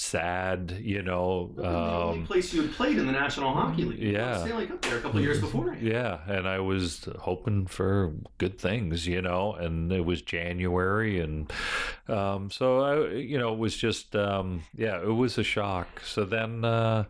[0.00, 3.98] sad you know the only um, place you had played in the National Hockey League.
[3.98, 4.38] Yeah.
[4.38, 5.76] Stanley Cup there a couple years before.
[5.80, 11.52] Yeah, and I was hoping for good things, you know, and it was January, and
[12.08, 16.00] um, so I, you know, it was just, um, yeah, it was a shock.
[16.04, 16.64] So then.
[16.64, 17.04] Uh,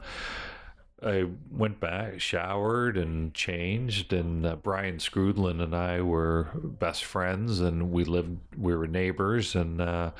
[1.02, 4.12] I went back, showered, and changed.
[4.12, 9.54] And uh, Brian Skrudland and I were best friends, and we lived, we were neighbors.
[9.54, 10.10] And uh,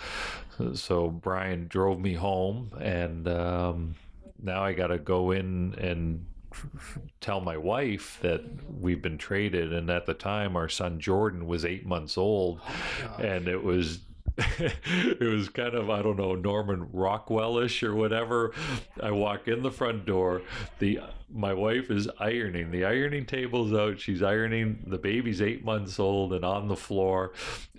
[0.74, 3.94] so Brian drove me home, and um,
[4.42, 6.24] now I got to go in and
[7.20, 8.42] tell my wife that
[8.80, 9.72] we've been traded.
[9.72, 12.60] And at the time, our son Jordan was eight months old,
[13.18, 14.00] and it was.
[14.58, 18.52] it was kind of I don't know Norman Rockwellish or whatever.
[19.02, 20.42] I walk in the front door.
[20.78, 21.00] The
[21.32, 22.70] my wife is ironing.
[22.70, 24.00] The ironing table's out.
[24.00, 24.84] She's ironing.
[24.86, 27.32] The baby's eight months old and on the floor,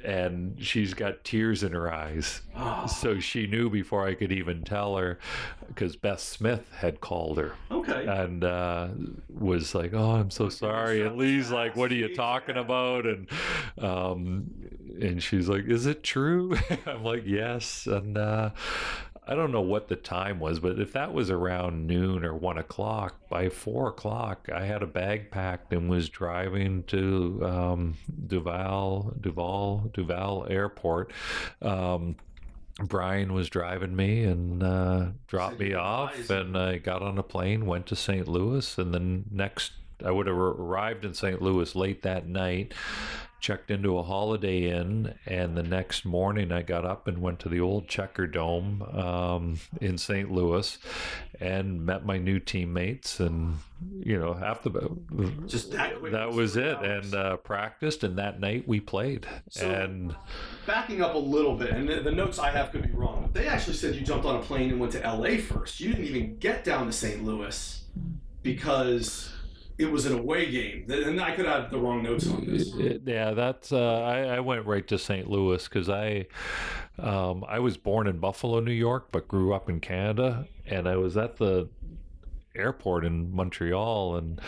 [0.03, 2.41] and she's got tears in her eyes.
[2.55, 5.19] Oh, So she knew before I could even tell her,
[5.67, 8.05] because Beth Smith had called her okay.
[8.07, 8.89] and uh,
[9.29, 13.27] was like, "Oh, I'm so sorry." And Lee's like, "What are you talking about?" And
[13.79, 14.51] um,
[15.01, 18.51] and she's like, "Is it true?" I'm like, "Yes." And uh,
[19.31, 22.57] I don't know what the time was, but if that was around noon or one
[22.57, 29.17] o'clock, by four o'clock, I had a bag packed and was driving to um, Dorval,
[29.21, 31.13] Dorval, Dorval Airport.
[31.61, 32.17] Um,
[32.81, 37.65] Brian was driving me and uh, dropped me off, and I got on a plane,
[37.65, 38.27] went to St.
[38.27, 39.71] Louis, and then next
[40.03, 41.41] I would have arrived in St.
[41.41, 42.73] Louis late that night,
[43.41, 47.49] checked into a Holiday Inn, and the next morning I got up and went to
[47.49, 50.31] the old Checkerdome um, in St.
[50.31, 50.77] Louis,
[51.39, 53.57] and met my new teammates, and
[53.99, 54.95] you know after the
[55.47, 56.11] Just that quick.
[56.13, 57.05] that was it, Hours.
[57.05, 60.15] and uh, practiced, and that night we played, So- and.
[60.67, 63.23] Backing up a little bit, and the, the notes I have could be wrong.
[63.23, 65.79] But they actually said you jumped on a plane and went to LA first.
[65.79, 67.25] You didn't even get down to St.
[67.25, 67.83] Louis
[68.43, 69.33] because
[69.81, 70.85] it was an away game.
[70.89, 72.71] And I could have the wrong notes on this.
[73.05, 73.71] Yeah, that's.
[73.71, 75.29] Uh, I, I went right to St.
[75.29, 76.27] Louis because I,
[76.99, 80.97] um, I was born in Buffalo, New York, but grew up in Canada, and I
[80.97, 81.67] was at the
[82.55, 84.39] airport in Montreal, and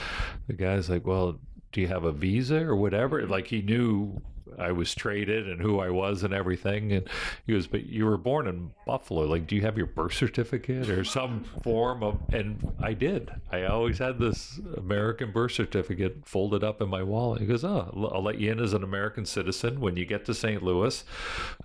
[0.47, 1.39] the guy's like, "Well,
[1.71, 4.21] do you have a visa or whatever?" Like he knew.
[4.59, 6.91] I was traded and who I was and everything.
[6.91, 7.07] And
[7.45, 9.23] he goes, But you were born in Buffalo.
[9.25, 12.19] Like, do you have your birth certificate or some form of.
[12.31, 13.31] And I did.
[13.51, 17.41] I always had this American birth certificate folded up in my wallet.
[17.41, 19.79] He goes, Oh, I'll- let you in as an American citizen.
[19.81, 20.63] When you get to St.
[20.63, 21.03] Louis,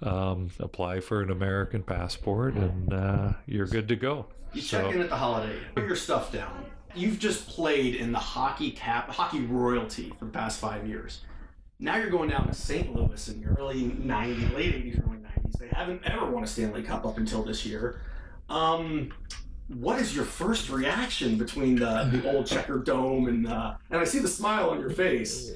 [0.03, 4.27] um, apply for an American passport and uh, you're good to go.
[4.53, 6.65] You So- check in at the Holiday put your stuff down.
[6.95, 11.21] you've just played in the hockey cap, hockey royalty for the past five years.
[11.81, 12.95] Now you're going down to St.
[12.95, 15.59] Louis in the early 90s, late 80s, early 90s.
[15.59, 18.01] They haven't ever won a Stanley Cup up until this year.
[18.49, 19.13] Um,
[19.69, 24.19] what is your first reaction between the, the old Checkerdome and uh, and I see
[24.19, 25.53] the smile on your face.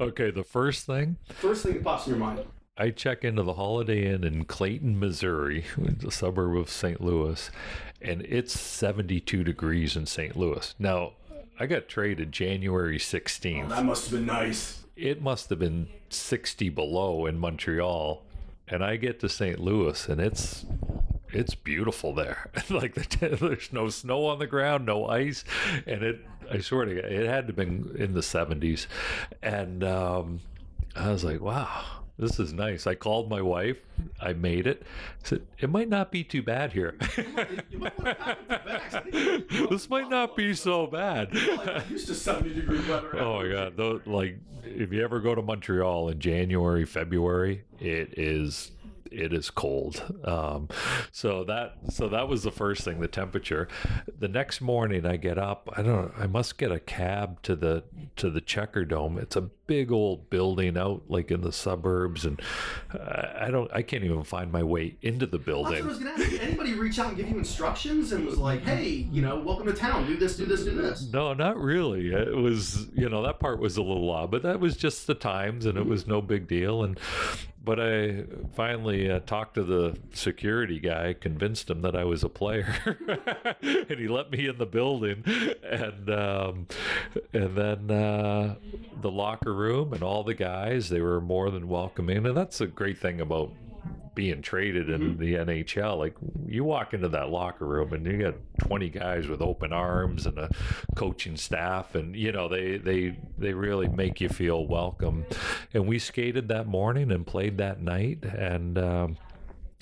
[0.00, 2.44] Okay, the first thing First thing that pops in your mind.
[2.78, 7.00] I check into the Holiday Inn in Clayton, Missouri, the suburb of St.
[7.00, 7.50] Louis,
[8.00, 10.34] and it's 72 degrees in St.
[10.34, 10.74] Louis.
[10.78, 11.12] Now,
[11.58, 13.68] I got traded January 16th.
[13.68, 14.79] That must have been nice.
[14.96, 18.22] It must have been 60 below in Montreal,
[18.68, 19.58] and I get to St.
[19.58, 20.66] Louis, and it's
[21.32, 22.50] it's beautiful there.
[22.70, 25.44] like the, there's no snow on the ground, no ice,
[25.86, 26.26] and it.
[26.50, 28.88] I swear to God, it had to have been in the 70s,
[29.40, 30.40] and um,
[30.96, 32.86] I was like, wow this is nice.
[32.86, 33.82] I called my wife.
[34.20, 34.82] I made it.
[34.84, 36.96] I said, it might not be too bad here.
[39.70, 41.32] this might not be so bad.
[41.88, 43.18] used to 70 degree weather.
[43.18, 43.76] Oh my God.
[43.76, 48.72] Though, like, if you ever go to Montreal in January, February, it is
[49.10, 50.20] it is cold.
[50.24, 50.68] Um,
[51.10, 53.68] so that so that was the first thing, the temperature.
[54.18, 55.68] The next morning, I get up.
[55.76, 55.86] I don't.
[55.86, 57.84] know, I must get a cab to the
[58.16, 59.20] to the Checkerdome.
[59.20, 62.42] It's a big old building out like in the suburbs, and
[62.92, 63.70] uh, I don't.
[63.72, 65.84] I can't even find my way into the building.
[65.84, 66.28] I was gonna ask.
[66.28, 69.68] Did anybody reach out and give you instructions and was like, "Hey, you know, welcome
[69.68, 70.08] to town.
[70.08, 72.12] Do this, do this, do this." No, not really.
[72.12, 75.14] It was, you know, that part was a little odd, but that was just the
[75.14, 76.82] times, and it was no big deal.
[76.82, 76.98] And
[77.62, 82.28] but I finally uh, talked to the security guy, convinced him that I was a
[82.28, 82.74] player,
[83.62, 85.22] and he let me in the building.
[85.62, 86.66] And um,
[87.32, 88.54] and then uh,
[89.02, 92.66] the locker room and all the guys, they were more than welcoming, and that's a
[92.66, 93.52] great thing about
[94.14, 95.96] being traded in the NHL.
[95.96, 96.14] Like
[96.46, 100.38] you walk into that locker room and you got 20 guys with open arms and
[100.38, 100.50] a
[100.96, 105.24] coaching staff and you know they they they really make you feel welcome.
[105.72, 109.16] And we skated that morning and played that night and um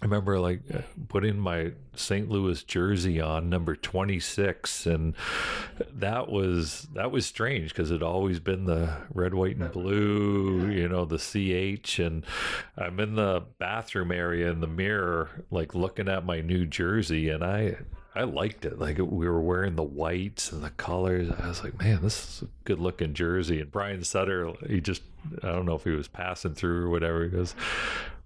[0.01, 2.29] I remember like uh, putting my St.
[2.29, 5.15] Louis jersey on, number 26, and
[5.93, 10.89] that was that was strange because it always been the red, white, and blue, you
[10.89, 11.99] know, the CH.
[11.99, 12.25] And
[12.77, 17.43] I'm in the bathroom area in the mirror, like looking at my new jersey, and
[17.43, 17.79] I
[18.15, 18.79] I liked it.
[18.79, 21.29] Like we were wearing the whites and the colors.
[21.41, 23.61] I was like, man, this is a good looking jersey.
[23.61, 25.03] And Brian Sutter, he just
[25.43, 27.25] I don't know if he was passing through or whatever.
[27.25, 27.55] He goes,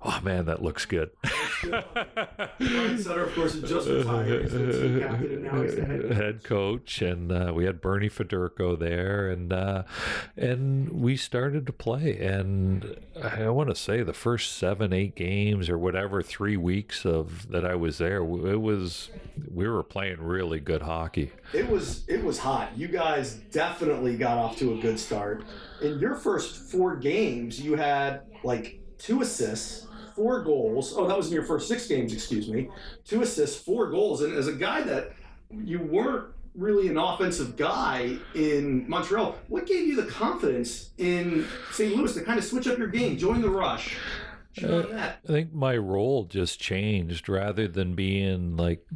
[0.05, 1.11] oh man, that looks good.
[1.65, 4.43] Sutter, of course, just retired.
[4.43, 6.11] He's the captain and now he's the head.
[6.13, 9.85] head coach, and uh, we had Bernie Federko there, and uh,
[10.37, 12.19] and we started to play.
[12.19, 17.49] And I want to say the first seven, eight games or whatever, three weeks of
[17.51, 19.11] that I was there, it was
[19.53, 21.33] we were playing really good hockey.
[21.53, 22.77] It was it was hot.
[22.77, 25.45] You guys definitely got off to a good start.
[25.81, 30.95] In your first four games, you had like two assists, four goals.
[30.97, 32.69] Oh, that was in your first six games, excuse me.
[33.05, 34.23] Two assists, four goals.
[34.23, 35.13] And as a guy that
[35.51, 41.97] you weren't really an offensive guy in Montreal, what gave you the confidence in St.
[41.97, 43.97] Louis to kind of switch up your game, join the rush?
[44.61, 44.75] net?
[44.85, 48.87] Uh, I think my role just changed rather than being like,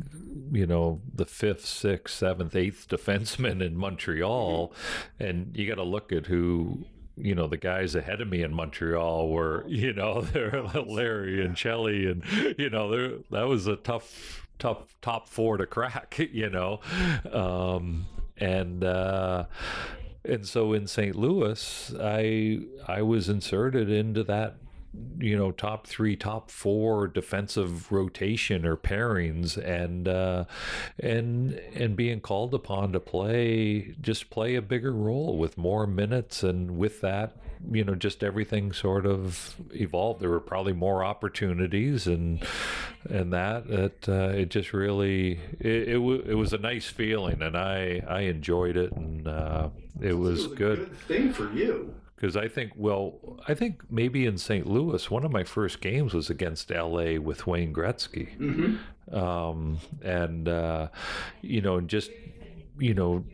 [0.53, 4.73] you know, the fifth, sixth, seventh, eighth defenseman in Montreal.
[5.19, 6.85] And you got to look at who.
[7.17, 11.57] You know the guys ahead of me in Montreal were, you know, they're Larry and
[11.57, 12.23] Shelley, and
[12.59, 16.19] you know, they're, that was a tough, tough top four to crack.
[16.33, 16.81] You know,
[17.33, 19.45] um, and uh,
[20.25, 21.17] and so in St.
[21.17, 24.57] Louis, I I was inserted into that
[25.19, 30.45] you know top three top four defensive rotation or pairings and uh
[31.01, 36.43] and and being called upon to play just play a bigger role with more minutes.
[36.43, 37.37] And with that
[37.71, 40.21] you know just everything sort of evolved.
[40.21, 42.45] There were probably more opportunities and
[43.09, 47.41] and that it uh, it just really it, it, w- it was a nice feeling
[47.41, 49.69] and i i enjoyed it and uh
[50.01, 50.79] it was, a good.
[50.79, 51.95] good thing for you.
[52.17, 54.67] Because I think, well, I think maybe in St.
[54.67, 58.79] Louis, one of my first games was against LA with Wayne Gretzky.
[59.13, 60.89] Um, and, uh,
[61.43, 62.11] you know, just,
[62.79, 63.25] you know,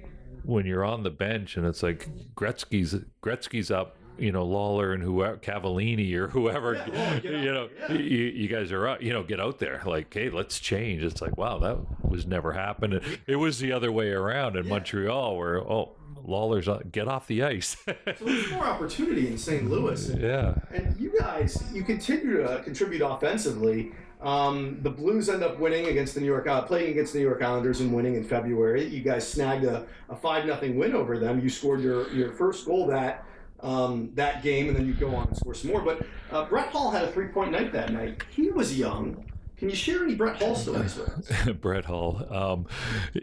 [0.44, 3.96] when you're on the bench and it's like Gretzky's, Gretzky's up.
[4.18, 8.70] You know Lalor and whoever Cavallini or whoever, Yeah, get you know, you, you guys
[8.72, 9.02] are out.
[9.02, 9.82] You know, get out there.
[9.84, 11.02] Like, hey, let's change.
[11.02, 13.00] It's like, wow, that was never happened.
[13.26, 15.96] It was the other way around in Montreal, where oh,
[16.26, 17.76] Lalor's on, get off the ice.
[17.86, 17.94] So
[18.24, 19.68] there's more opportunity in St.
[19.68, 20.08] Louis.
[20.18, 23.92] yeah, And you guys, you continue to contribute offensively.
[24.20, 27.24] Um, the Blues end up winning against the New York, uh, playing against the New
[27.24, 28.86] York Islanders and winning in February.
[28.86, 31.40] You guys snagged a, a five nothing win over them.
[31.40, 33.24] You scored your, your first goal that
[33.62, 35.80] um, that game, and then you go on and score some more.
[35.80, 38.22] But uh, Brett Hull had a three point night that night.
[38.30, 39.24] He was young.
[39.56, 41.52] Can you share any Brett Hull stories with us?
[41.60, 42.66] Brett Hull, um,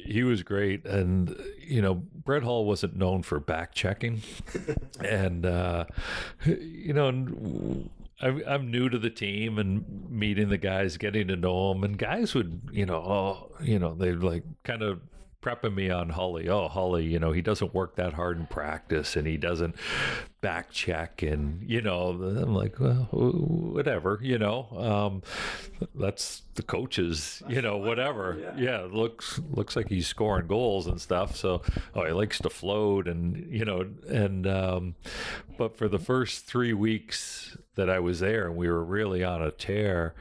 [0.06, 4.22] he was great, and you know Brett Hull wasn't known for back checking,
[5.04, 5.86] and uh,
[6.46, 7.90] you know.
[8.22, 11.98] I'm, I'm new to the team and meeting the guys, getting to know them, and
[11.98, 15.00] guys would, you know, oh, you know, they'd like kind of
[15.42, 16.50] prepping me on Holly.
[16.50, 19.76] Oh, Holly, you know, he doesn't work that hard in practice and he doesn't
[20.42, 21.22] back check.
[21.22, 25.24] And, you know, I'm like, well, whatever, you know, um,
[25.96, 28.38] that's the coaches, you know, whatever.
[28.40, 28.54] Yeah.
[28.58, 28.88] yeah.
[28.90, 31.36] looks, looks like he's scoring goals and stuff.
[31.36, 31.62] So,
[31.94, 34.96] oh, he likes to float and, you know, and, um,
[35.58, 39.42] but for the first three weeks that I was there and we were really on
[39.42, 40.14] a tear,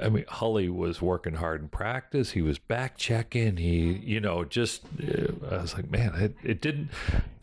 [0.00, 2.30] I mean, Holly was working hard in practice.
[2.30, 3.58] He was back checking.
[3.58, 6.88] He, you know, just, uh, I was like, man, it, it didn't,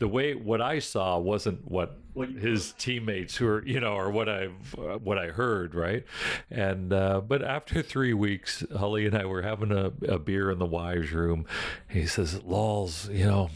[0.00, 4.28] the way, what I saw wasn't what his teammates who are you know or what
[4.28, 4.44] i
[4.78, 6.04] uh, what i heard right
[6.48, 10.60] and uh, but after three weeks Holly and i were having a, a beer in
[10.60, 11.44] the wives room
[11.88, 13.50] he says lols you know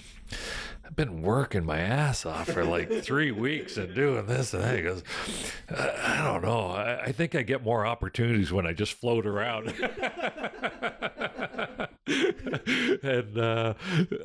[0.88, 4.74] I've been working my ass off for like three weeks and doing this and that.
[4.74, 5.02] He goes,
[5.68, 6.70] I don't know.
[6.70, 9.66] I, I think I get more opportunities when I just float around.
[13.02, 13.74] and uh,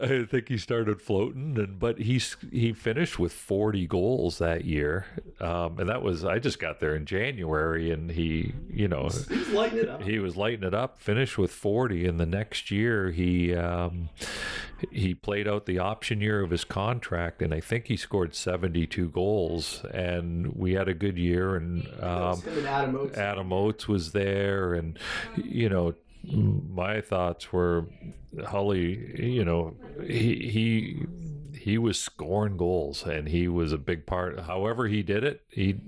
[0.02, 5.06] I think he started floating, and but he's he finished with 40 goals that year,
[5.40, 9.38] um, and that was I just got there in January, and he you know he
[9.38, 10.02] was lighting it up.
[10.04, 11.00] He was lighting it up.
[11.00, 14.10] Finished with 40, and the next year he um,
[14.92, 19.10] he played out the option year of his contract, and I think he scored 72
[19.10, 23.18] goals, and we had a good year, and um, Adam Oates.
[23.18, 24.98] Adam Oates was there, and
[25.36, 25.94] you know
[26.24, 27.86] my thoughts were
[28.46, 31.06] Holly, you know, he he
[31.58, 34.40] he was scoring goals and he was a big part.
[34.42, 35.80] However he did it, he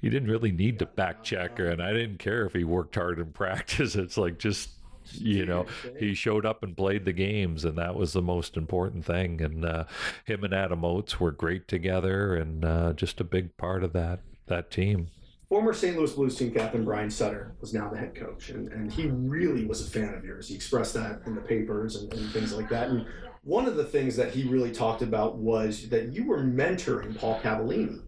[0.00, 3.18] he didn't really need to back check and I didn't care if he worked hard
[3.18, 3.94] in practice.
[3.94, 4.70] It's like just
[5.12, 5.66] you know
[5.98, 9.42] he showed up and played the games and that was the most important thing.
[9.42, 9.84] And uh,
[10.24, 14.20] him and adam oates were great together and uh, just a big part of that
[14.46, 15.08] that team
[15.50, 15.96] Former St.
[15.96, 19.64] Louis Blues team captain Brian Sutter was now the head coach, and, and he really
[19.64, 20.46] was a fan of yours.
[20.46, 22.90] He expressed that in the papers and, and things like that.
[22.90, 23.04] And
[23.42, 27.40] one of the things that he really talked about was that you were mentoring Paul
[27.42, 28.00] Cavallini,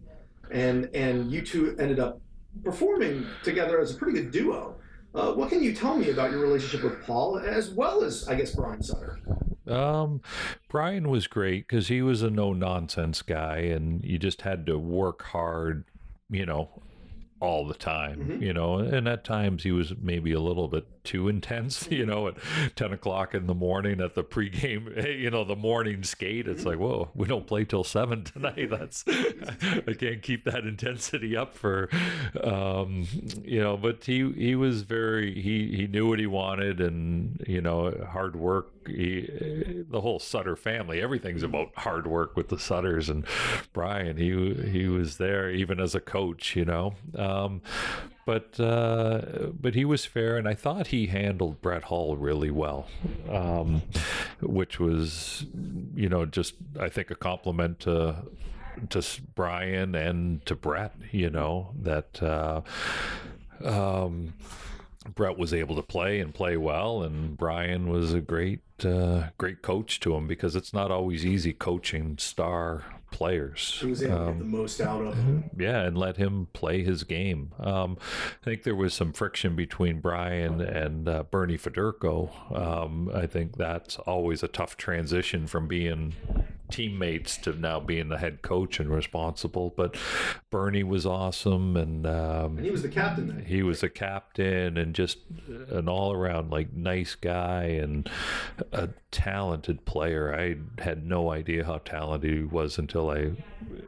[0.51, 2.21] and and you two ended up
[2.63, 4.77] performing together as a pretty good duo.
[5.13, 8.35] Uh, what can you tell me about your relationship with Paul, as well as I
[8.35, 9.19] guess Brian Sutter?
[9.67, 10.21] Um,
[10.69, 14.79] Brian was great because he was a no nonsense guy, and you just had to
[14.79, 15.83] work hard,
[16.29, 16.69] you know,
[17.43, 18.43] all the time, mm-hmm.
[18.43, 22.27] you know, and at times he was maybe a little bit too intense, you know,
[22.27, 22.35] at
[22.75, 26.47] 10 o'clock in the morning at the pregame, you know, the morning skate.
[26.47, 28.69] It's like, whoa, we don't play till seven tonight.
[28.69, 31.89] That's, I can't keep that intensity up for,
[32.43, 33.07] um,
[33.43, 37.61] you know, but he, he was very, he, he knew what he wanted and, you
[37.61, 38.69] know, hard work.
[38.85, 43.25] He, the whole Sutter family, everything's about hard work with the Sutters and
[43.71, 47.61] Brian, he, he was there even as a coach, you know, um,
[48.25, 52.87] but uh, but he was fair, and I thought he handled Brett Hull really well,
[53.29, 53.81] um,
[54.41, 55.45] which was
[55.95, 58.15] you know just I think a compliment to
[58.89, 59.03] to
[59.35, 60.95] Brian and to Brett.
[61.11, 62.21] You know that.
[62.21, 62.61] Uh,
[63.63, 64.33] um,
[65.15, 69.61] Brett was able to play and play well, and Brian was a great, uh, great
[69.61, 73.77] coach to him because it's not always easy coaching star players.
[73.79, 75.49] He was able um, to get the um, most out of him.
[75.57, 77.53] Yeah, and let him play his game.
[77.59, 77.97] Um,
[78.41, 82.57] I think there was some friction between Brian and uh, Bernie Federko.
[82.57, 86.15] Um, I think that's always a tough transition from being
[86.71, 89.73] teammates to now being the head coach and responsible.
[89.75, 89.95] But
[90.49, 93.27] Bernie was awesome, and, um, and he was the captain.
[93.27, 93.45] Then.
[93.45, 95.19] He was a captain and just
[95.69, 98.09] an all around like nice guy and
[98.71, 100.33] a talented player.
[100.35, 103.31] I had no idea how talented he was until I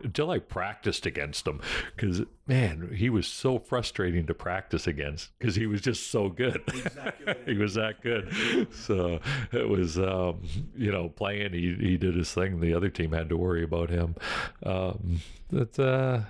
[0.03, 1.61] until I practiced against him
[1.95, 6.61] because man, he was so frustrating to practice against because he was just so good.
[7.45, 8.31] he was that good.
[8.73, 9.19] So
[9.51, 10.41] it was, um,
[10.77, 11.53] you know, playing.
[11.53, 12.59] He he did his thing.
[12.59, 14.15] The other team had to worry about him.
[14.63, 15.21] Um,
[15.51, 16.21] but uh,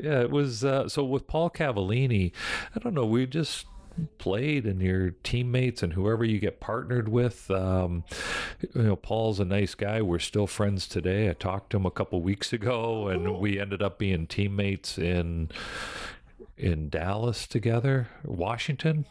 [0.00, 0.64] yeah, it was.
[0.64, 2.32] Uh, so with Paul Cavallini,
[2.74, 3.06] I don't know.
[3.06, 3.66] We just
[4.18, 7.50] played and your teammates and whoever you get partnered with.
[7.50, 8.04] Um,
[8.74, 10.02] you know, Paul's a nice guy.
[10.02, 11.28] We're still friends today.
[11.28, 15.50] I talked to him a couple weeks ago, and we ended up being teammates in
[16.56, 19.04] in Dallas together, Washington,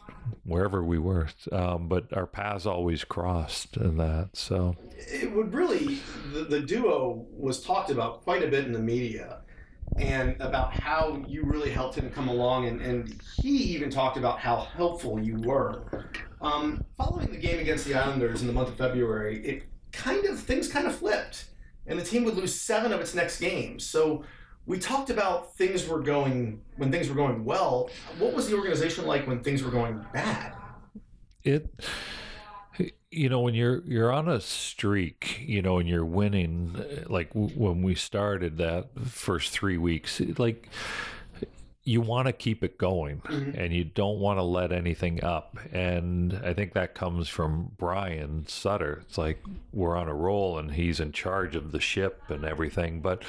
[0.44, 1.30] wherever we were.
[1.52, 4.30] Um, but our paths always crossed in that.
[4.34, 6.00] So it would really
[6.34, 9.42] the, the duo was talked about quite a bit in the media
[9.96, 14.40] and about how you really helped him come along and, and he even talked about
[14.40, 16.10] how helpful you were.
[16.42, 20.40] Um, following the game against the islanders in the month of february it kind of
[20.40, 21.46] things kind of flipped
[21.88, 23.86] and the team would lose seven of its next games.
[23.86, 24.24] So
[24.66, 29.06] we talked about things were going when things were going well what was the organization
[29.06, 30.54] like when things were going bad?
[31.44, 31.74] It
[33.10, 36.76] you know when you're you're on a streak you know and you're winning
[37.08, 40.70] like when we started that first three weeks like
[41.88, 43.58] you want to keep it going mm-hmm.
[43.58, 45.58] and you don't want to let anything up.
[45.72, 49.04] And i think that comes from brian sutter.
[49.08, 49.42] It's like
[49.72, 53.24] we're on a roll and he's in charge of the ship and everything but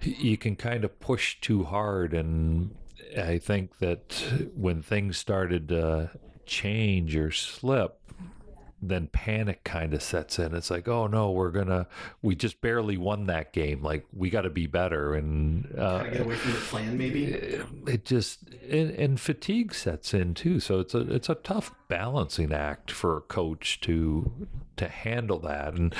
[0.00, 2.14] you can kind of push too hard.
[2.14, 2.74] And
[3.18, 4.24] i think that
[4.54, 6.10] when things started to
[6.46, 8.00] change or slip
[8.82, 10.54] then panic kind of sets in.
[10.54, 11.86] It's like, oh no, we're gonna,
[12.22, 13.82] we just barely won that game.
[13.82, 17.24] Like we got to be better, and uh, get away from the plan, maybe.
[17.24, 20.60] It, it just and, and, fatigue sets in too.
[20.60, 25.74] So it's a it's a tough balancing act for a coach to to handle that,
[25.74, 25.94] and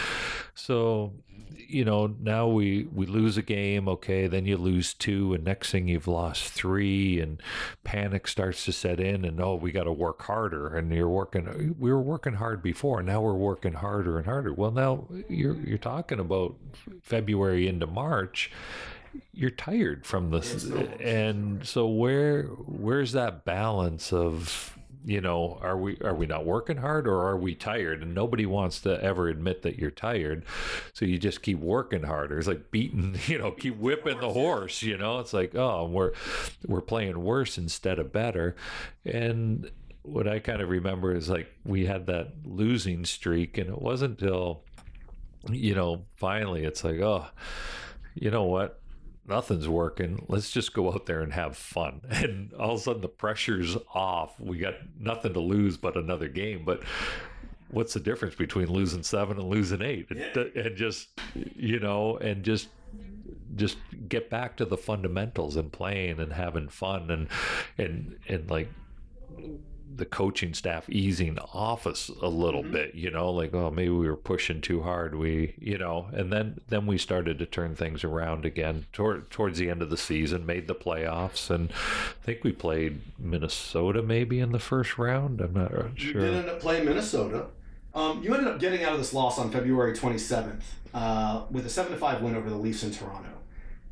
[0.55, 1.13] so
[1.57, 5.71] you know, now we we lose a game, okay, then you lose two, and next
[5.71, 7.43] thing you've lost three, and
[7.85, 11.75] panic starts to set in, and oh, we got to work harder, and you're working.
[11.79, 14.53] We were working hard before, now we're working harder and harder.
[14.53, 16.57] Well, now you're you're talking about
[17.03, 18.51] February into March
[19.33, 20.71] you're tired from this
[21.01, 26.79] and so where where's that balance of you know are we are we not working
[26.79, 28.03] hard or are we tired?
[28.03, 30.45] And nobody wants to ever admit that you're tired.
[30.93, 32.39] So you just keep working harder.
[32.39, 35.21] It's like beating you know keep whipping the horse you know?
[35.21, 36.13] It's like oh we're
[36.67, 38.57] we're playing worse instead of better.
[39.05, 39.71] And
[40.03, 44.21] what i kind of remember is like we had that losing streak and it wasn't
[44.21, 44.63] until
[45.51, 47.27] you know finally it's like oh
[48.15, 48.80] you know what
[49.31, 50.25] nothing's working.
[50.29, 52.03] Let's just go out there and have fun.
[52.11, 54.39] And all of a sudden the pressure's off.
[54.39, 56.65] We got nothing to lose but another game.
[56.65, 56.83] But
[57.71, 60.09] what's the difference between losing seven and losing eight?
[60.15, 60.45] Yeah.
[60.55, 62.69] And just, you know, and just
[63.57, 63.79] just
[64.09, 67.29] get back to the fundamentals and playing and having fun and
[67.79, 68.69] and and like
[69.97, 72.73] the coaching staff easing off us a little mm-hmm.
[72.73, 76.33] bit, you know, like oh maybe we were pushing too hard, we you know, and
[76.33, 79.97] then then we started to turn things around again toward towards the end of the
[79.97, 85.41] season, made the playoffs, and I think we played Minnesota maybe in the first round.
[85.41, 86.21] I'm not sure.
[86.23, 87.47] You did end up playing Minnesota.
[87.93, 90.63] Um, you ended up getting out of this loss on February 27th
[90.95, 93.29] uh, with a seven to five win over the Leafs in Toronto.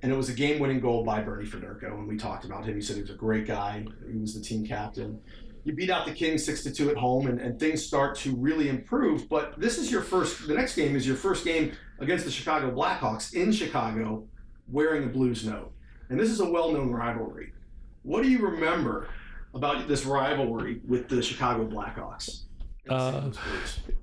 [0.00, 2.76] And it was a game-winning goal by Bernie Federko, and we talked about him.
[2.76, 3.84] He said he was a great guy.
[4.08, 5.20] He was the team captain
[5.68, 8.34] you beat out the Kings six to two at home, and, and things start to
[8.36, 9.28] really improve.
[9.28, 10.48] But this is your first.
[10.48, 14.26] The next game is your first game against the Chicago Blackhawks in Chicago,
[14.66, 15.72] wearing a Blues note,
[16.08, 17.52] and this is a well-known rivalry.
[18.02, 19.08] What do you remember
[19.52, 22.44] about this rivalry with the Chicago Blackhawks?
[22.88, 23.30] Uh,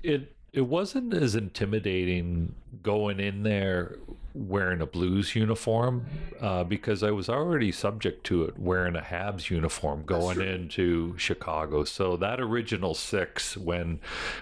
[0.04, 2.54] it it wasn't as intimidating
[2.84, 3.98] going in there
[4.36, 6.06] wearing a Blues uniform
[6.42, 11.86] uh, because I was already subject to it wearing a Habs uniform going into Chicago.
[11.86, 14.00] So that original six, when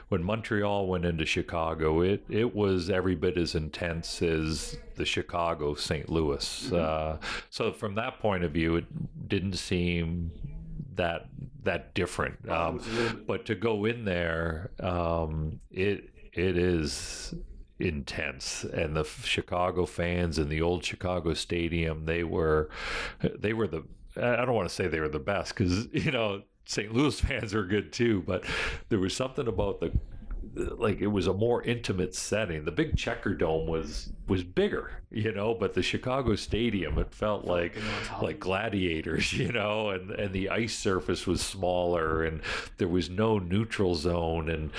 [0.09, 5.75] when Montreal went into Chicago, it it was every bit as intense as the Chicago
[5.75, 6.09] St.
[6.09, 6.63] Louis.
[6.65, 6.75] Mm-hmm.
[6.75, 7.17] Uh,
[7.49, 10.31] so from that point of view, it didn't seem
[10.95, 11.27] that
[11.63, 12.49] that different.
[12.49, 17.33] Um, but to go in there, um, it it is
[17.83, 18.63] intense.
[18.63, 22.69] And the chicago fans in the old chicago stadium they were
[23.21, 23.83] they were the
[24.17, 27.53] i don't want to say they were the best because you know st louis fans
[27.53, 28.43] are good too but
[28.89, 29.91] there was something about the
[30.55, 32.65] like it was a more intimate setting.
[32.65, 37.75] The big Checkerdome was was bigger, you know, but the Chicago Stadium it felt like
[38.21, 42.41] like gladiators, you know, and and the ice surface was smaller and
[42.77, 44.71] there was no neutral zone and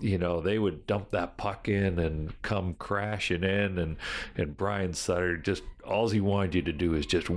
[0.00, 3.96] you know they would dump that puck in and come crashing in and
[4.36, 7.30] and Brian Sutter just all he wanted you to do is just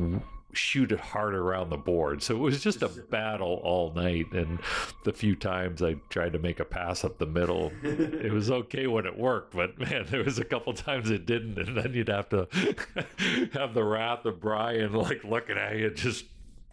[0.54, 2.24] shoot it hard around the board.
[2.24, 4.32] So it was just a battle all night.
[4.32, 4.60] And
[5.04, 8.88] the few times I tried to make a pass up the middle, it was okay
[8.88, 9.56] when it worked.
[9.56, 11.58] But man, there was a couple times it didn't.
[11.58, 12.48] And then you'd have to
[13.54, 16.26] have the wrath of Brian like looking at you just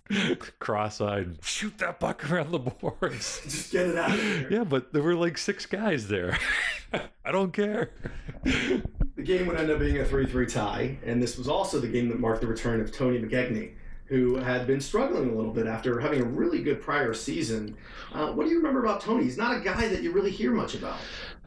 [0.58, 5.14] cross-eyed shoot that puck around the boards just get it out yeah but there were
[5.14, 6.38] like six guys there
[7.24, 7.90] i don't care
[8.44, 12.08] the game would end up being a 3-3 tie and this was also the game
[12.08, 13.72] that marked the return of tony mckegney
[14.06, 17.76] who had been struggling a little bit after having a really good prior season.
[18.12, 19.24] Uh, what do you remember about Tony?
[19.24, 20.98] He's not a guy that you really hear much about.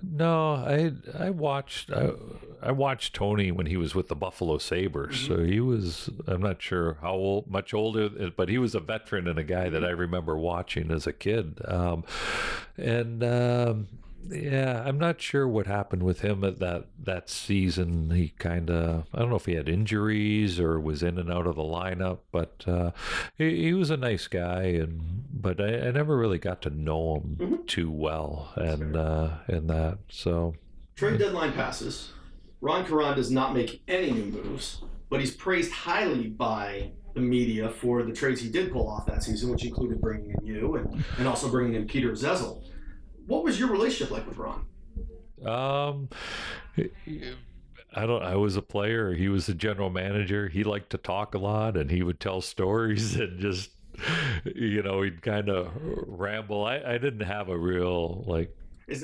[0.02, 2.12] No, I I watched I,
[2.62, 5.16] I watched Tony when he was with the Buffalo Sabres.
[5.16, 5.34] Mm-hmm.
[5.34, 9.28] So he was I'm not sure how old, much older, but he was a veteran
[9.28, 11.62] and a guy that I remember watching as a kid.
[11.66, 12.04] Um,
[12.78, 13.88] and um,
[14.28, 18.12] yeah, I'm not sure what happened with him at that that season.
[18.12, 21.48] He kind of I don't know if he had injuries or was in and out
[21.48, 22.92] of the lineup, but uh,
[23.38, 27.16] he, he, was a nice guy, and but I, I never really got to know
[27.16, 27.66] him mm-hmm.
[27.66, 30.56] too well, and uh, and that so.
[30.96, 32.12] Trade deadline passes.
[32.62, 37.70] Ron Caron does not make any new moves, but he's praised highly by the media
[37.70, 41.04] for the trades he did pull off that season, which included bringing in you and,
[41.18, 42.62] and also bringing in Peter Zezel
[43.30, 44.66] what was your relationship like with Ron?
[45.46, 46.10] Um,
[47.96, 48.24] I don't.
[48.24, 49.14] I was a player.
[49.14, 50.50] He was the general manager.
[50.50, 53.70] He liked to talk a lot, and he would tell stories and just,
[54.44, 56.66] you know, he'd kind of ramble.
[56.66, 58.54] I, I didn't have a real like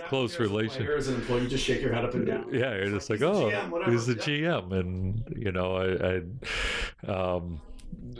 [0.07, 0.87] close relation.
[0.87, 2.47] As an employee, you just shake your head up and down.
[2.51, 4.59] Yeah, you're just like, oh, GM, he's the yeah.
[4.59, 7.61] GM, and you know, I, I um,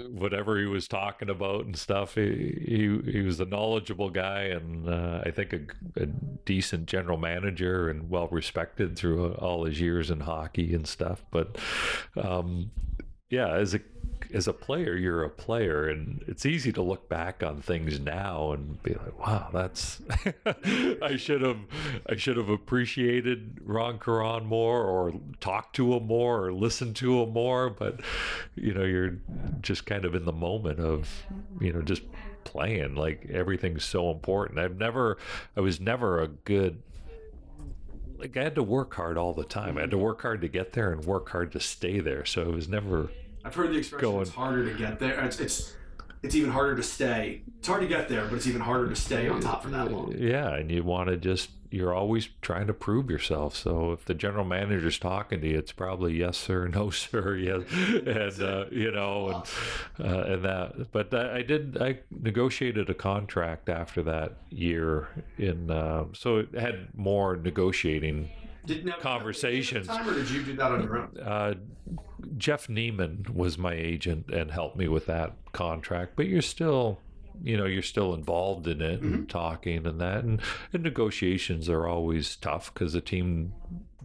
[0.09, 2.15] whatever he was talking about and stuff.
[2.15, 6.05] He he, he was a knowledgeable guy and uh, I think a, a,
[6.45, 11.25] decent general manager and well respected through all his years in hockey and stuff.
[11.31, 11.57] But
[12.15, 12.71] um,
[13.29, 13.79] yeah, as a
[14.33, 18.51] as a player, you're a player, and it's easy to look back on things now
[18.51, 20.01] and be like, "Wow, that's
[21.01, 21.59] I should have
[22.09, 27.21] I should have appreciated Ron Caron more, or talked to him more, or listened to
[27.21, 28.01] him more." But
[28.55, 29.17] you know, you're
[29.61, 31.25] just kind of in the moment of
[31.59, 32.03] you know just
[32.43, 32.95] playing.
[32.95, 34.59] Like everything's so important.
[34.59, 35.17] I've never,
[35.57, 36.81] I was never a good
[38.17, 39.77] like I had to work hard all the time.
[39.77, 42.25] I had to work hard to get there and work hard to stay there.
[42.25, 43.09] So it was never
[43.45, 45.23] I've heard the expression it's harder to get there.
[45.23, 45.73] It's, it's
[46.23, 47.43] it's even harder to stay.
[47.59, 49.91] It's hard to get there, but it's even harder to stay on top for that
[49.91, 50.15] long.
[50.17, 53.55] Yeah, and you want to just you're always trying to prove yourself.
[53.55, 57.63] So if the general manager's talking to you, it's probably yes sir, no sir, yes,
[57.71, 59.43] and uh, you know,
[59.99, 60.91] and uh, and that.
[60.91, 66.87] But I did I negotiated a contract after that year in, uh, so it had
[66.95, 68.31] more negotiating
[68.65, 69.87] did, now, conversations.
[69.87, 71.17] Time, or did you do that on your own?
[71.19, 71.53] Uh,
[72.37, 76.99] Jeff Neiman was my agent and helped me with that contract, but you're still
[77.43, 79.13] you know you're still involved in it mm-hmm.
[79.13, 80.41] and talking and that and,
[80.71, 83.53] and negotiations are always tough because the team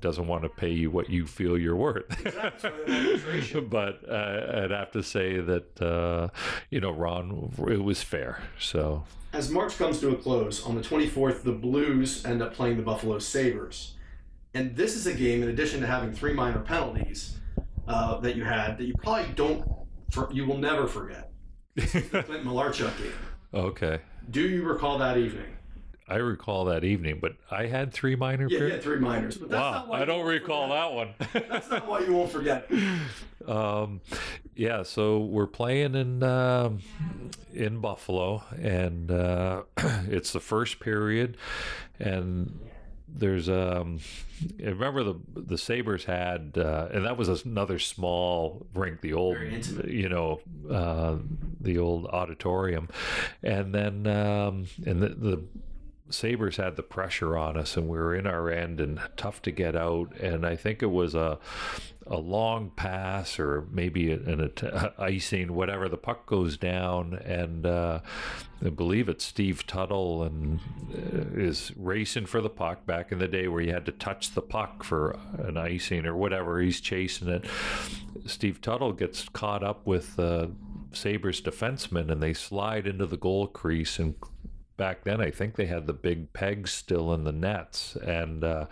[0.00, 2.06] doesn't want to pay you what you feel you're worth.
[3.70, 6.28] but uh, I'd have to say that uh,
[6.70, 8.42] you know Ron, it was fair.
[8.58, 12.76] So as March comes to a close on the 24th, the Blues end up playing
[12.76, 13.94] the Buffalo Sabres.
[14.54, 17.36] And this is a game, in addition to having three minor penalties
[17.86, 19.64] uh, that you had, that you probably don't,
[20.10, 21.30] for, you will never forget.
[21.76, 21.82] the
[22.26, 23.12] Clint Malarchuk game.
[23.54, 24.00] Okay.
[24.30, 25.46] Do you recall that evening?
[26.08, 28.48] I recall that evening, but I had three minor.
[28.50, 29.36] Yeah, yeah, three minors.
[29.36, 31.28] But wow, I don't recall forget.
[31.30, 31.48] that one.
[31.48, 32.70] that's not why you won't forget.
[33.46, 34.02] Um,
[34.54, 36.72] yeah, so we're playing in uh,
[37.54, 41.38] in Buffalo, and uh, it's the first period,
[41.98, 42.60] and
[43.12, 44.00] there's um
[44.58, 49.36] remember the the sabres had uh, and that was another small rink the old
[49.86, 50.40] you know
[50.70, 51.16] uh,
[51.60, 52.88] the old auditorium.
[53.42, 55.44] And then um and the, the
[56.10, 59.50] Sabres had the pressure on us and we were in our end and tough to
[59.50, 60.16] get out.
[60.20, 61.38] And I think it was a
[62.10, 64.52] a long pass or maybe an,
[64.98, 65.88] icing, whatever.
[65.88, 68.00] The puck goes down, and uh,
[68.64, 70.60] I believe it's Steve Tuttle and
[70.92, 72.84] uh, is racing for the puck.
[72.84, 76.16] Back in the day, where you had to touch the puck for an icing or
[76.16, 77.44] whatever, he's chasing it.
[78.26, 80.18] Steve Tuttle gets caught up with.
[80.18, 80.48] Uh,
[80.92, 84.16] Sabres defenseman and they slide into the goal crease and
[84.80, 88.64] back then I think they had the big pegs still in the nets and uh,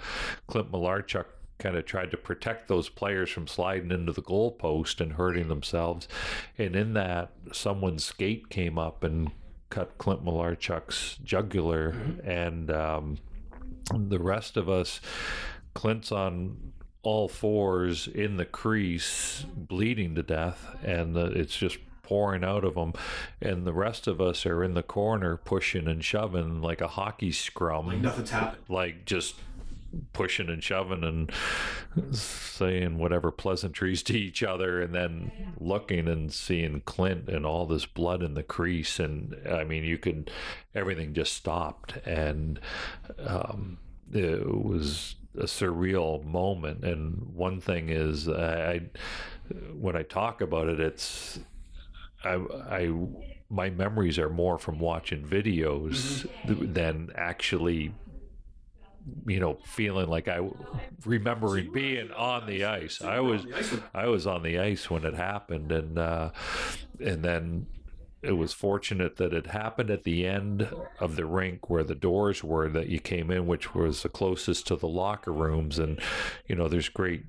[0.46, 1.26] Clint Malarchuk
[1.58, 6.08] kind of tried to protect those players from sliding into the goalpost and hurting themselves.
[6.56, 9.32] And in that, someone's skate came up and
[9.68, 12.26] cut Clint Malarchuk's jugular, mm-hmm.
[12.26, 13.18] and um,
[13.92, 15.02] the rest of us,
[15.74, 21.78] Clint's on all fours in the crease, bleeding to death, and uh, it's just
[22.08, 22.94] pouring out of them,
[23.40, 27.32] and the rest of us are in the corner pushing and shoving like a hockey
[27.32, 27.88] scrum.
[27.88, 28.62] Like nothing's happened.
[28.68, 29.34] Like just
[30.12, 36.80] pushing and shoving and saying whatever pleasantries to each other and then looking and seeing
[36.82, 40.30] Clint and all this blood in the crease and I mean you could
[40.74, 42.60] everything just stopped and
[43.18, 43.78] um,
[44.12, 48.82] it was a surreal moment and one thing is I
[49.72, 51.40] when I talk about it it's
[52.24, 52.92] I, I
[53.50, 56.72] my memories are more from watching videos mm-hmm.
[56.72, 57.94] than actually
[59.26, 60.46] you know feeling like I
[61.04, 63.00] remembering being on the ice.
[63.00, 63.46] I was
[63.94, 66.30] I was on the ice when it happened and uh
[67.00, 67.66] and then
[68.20, 72.42] it was fortunate that it happened at the end of the rink where the doors
[72.42, 75.78] were that you came in, which was the closest to the locker rooms.
[75.78, 76.00] And,
[76.48, 77.22] you know, there's great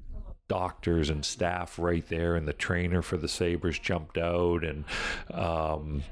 [0.50, 4.66] doctors and staff right there, and the trainer for the Sabres jumped out.
[4.66, 4.84] And,
[5.32, 6.04] um,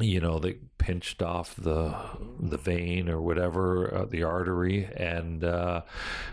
[0.00, 1.94] you know they pinched off the
[2.38, 5.82] the vein or whatever uh, the artery and uh,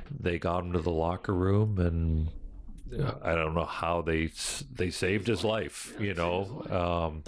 [0.10, 2.30] they got him to the locker room and
[3.22, 4.30] I don't know how they
[4.74, 7.24] they saved his life, you know, um,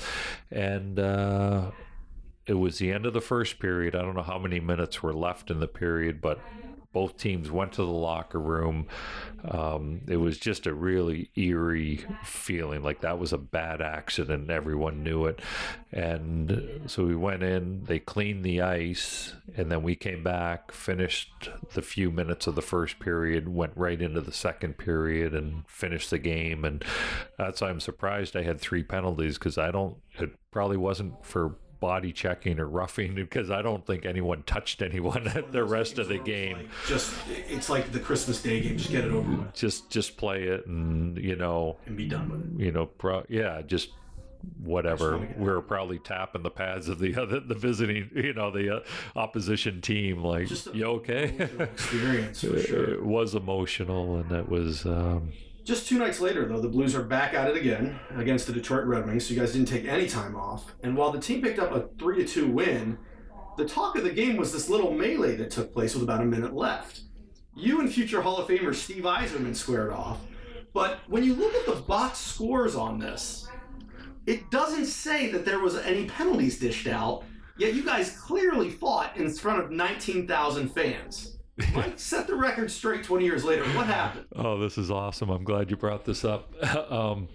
[0.51, 1.71] and uh,
[2.45, 3.95] it was the end of the first period.
[3.95, 6.39] I don't know how many minutes were left in the period, but
[6.91, 8.87] both teams went to the locker room.
[9.47, 14.49] Um, it was just a really eerie feeling like that was a bad accident.
[14.49, 15.39] Everyone knew it.
[15.91, 21.49] And so we went in, they cleaned the ice, and then we came back, finished
[21.73, 26.09] the few minutes of the first period, went right into the second period, and finished
[26.09, 26.65] the game.
[26.65, 26.83] And
[27.37, 31.55] that's why I'm surprised I had three penalties because I don't, it probably wasn't for
[31.79, 36.07] body checking or roughing because I don't think anyone touched anyone at the rest of
[36.07, 36.57] the game.
[36.57, 38.77] Like just it's like the Christmas Day game.
[38.77, 39.53] Just get it over with.
[39.53, 42.65] Just just play it and you know and be done with it.
[42.65, 43.89] You know, pro, yeah, just
[44.61, 45.17] whatever.
[45.37, 48.79] We are probably tapping the pads of the other the visiting, you know, the uh,
[49.15, 50.23] opposition team.
[50.23, 51.49] Like, you okay?
[51.59, 52.93] Experience sure.
[52.93, 54.85] It was emotional, and it was.
[54.85, 55.31] Um,
[55.69, 58.85] just two nights later, though, the Blues are back at it again against the Detroit
[58.85, 59.27] Red Wings.
[59.27, 60.73] So you guys didn't take any time off.
[60.81, 62.97] And while the team picked up a 3 2 win,
[63.55, 66.25] the talk of the game was this little melee that took place with about a
[66.25, 67.01] minute left.
[67.55, 70.17] You and future Hall of Famer Steve Yzerman squared off.
[70.73, 73.47] But when you look at the box scores on this,
[74.25, 77.23] it doesn't say that there was any penalties dished out.
[77.59, 81.38] Yet you guys clearly fought in front of 19,000 fans.
[81.73, 83.63] Mike set the record straight 20 years later.
[83.75, 84.25] What happened?
[84.35, 85.29] Oh, this is awesome.
[85.29, 86.53] I'm glad you brought this up.
[86.91, 87.27] um,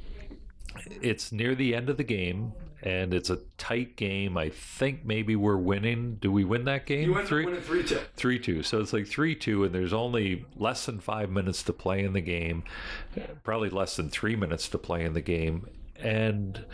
[1.02, 2.52] it's near the end of the game,
[2.82, 4.36] and it's a tight game.
[4.36, 6.16] I think maybe we're winning.
[6.16, 7.04] Do we win that game?
[7.08, 8.00] You went three, three two.
[8.16, 8.62] Three two.
[8.62, 12.12] So it's like three two, and there's only less than five minutes to play in
[12.12, 12.64] the game.
[13.42, 16.64] Probably less than three minutes to play in the game, and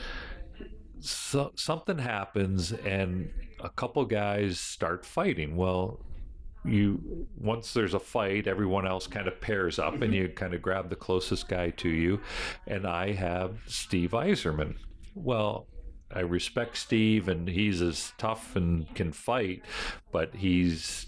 [1.01, 5.57] so, something happens, and a couple guys start fighting.
[5.57, 6.01] Well,
[6.65, 10.03] you once there's a fight everyone else kind of pairs up mm-hmm.
[10.05, 12.21] and you kind of grab the closest guy to you
[12.67, 14.77] and i have steve Yzerman
[15.15, 15.67] well
[16.13, 19.63] I respect Steve and he's as tough and can fight,
[20.11, 21.07] but he's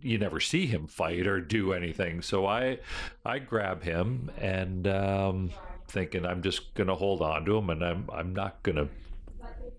[0.00, 2.22] you never see him fight or do anything.
[2.22, 2.78] So I
[3.24, 5.50] I grab him and um,
[5.88, 8.88] thinking I'm just gonna hold on to him and I'm I'm not gonna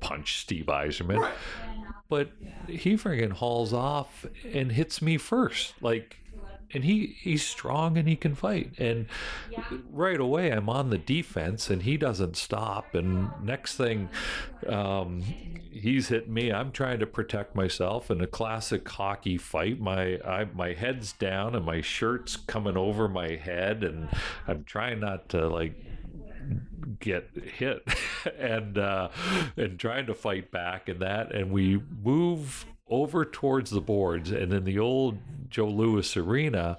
[0.06, 0.68] punch Steve.
[0.68, 1.34] Right
[2.10, 2.30] but
[2.68, 5.74] he friggin' hauls off and hits me first.
[5.82, 6.18] Like,
[6.72, 8.74] and he he's strong and he can fight.
[8.78, 9.08] And
[9.92, 12.94] right away, I'm on the defense, and he doesn't stop.
[12.94, 14.10] And next thing,
[14.68, 16.52] um, he's hitting me.
[16.52, 19.80] I'm trying to protect myself in a classic hockey fight.
[19.80, 24.10] My I, my head's down and my shirt's coming over my head, and
[24.48, 25.76] I'm trying not to like
[27.00, 27.88] get hit
[28.40, 29.10] and uh,
[29.58, 34.54] and trying to fight back and that and we move over towards the boards and
[34.54, 35.18] in the old
[35.50, 36.78] Joe Louis arena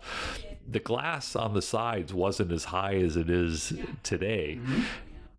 [0.68, 4.82] the glass on the sides wasn't as high as it is today mm-hmm.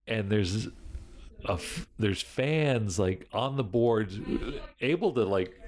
[0.08, 0.68] and there's
[1.46, 1.60] a,
[1.98, 4.20] there's fans like on the boards
[4.82, 5.60] able to like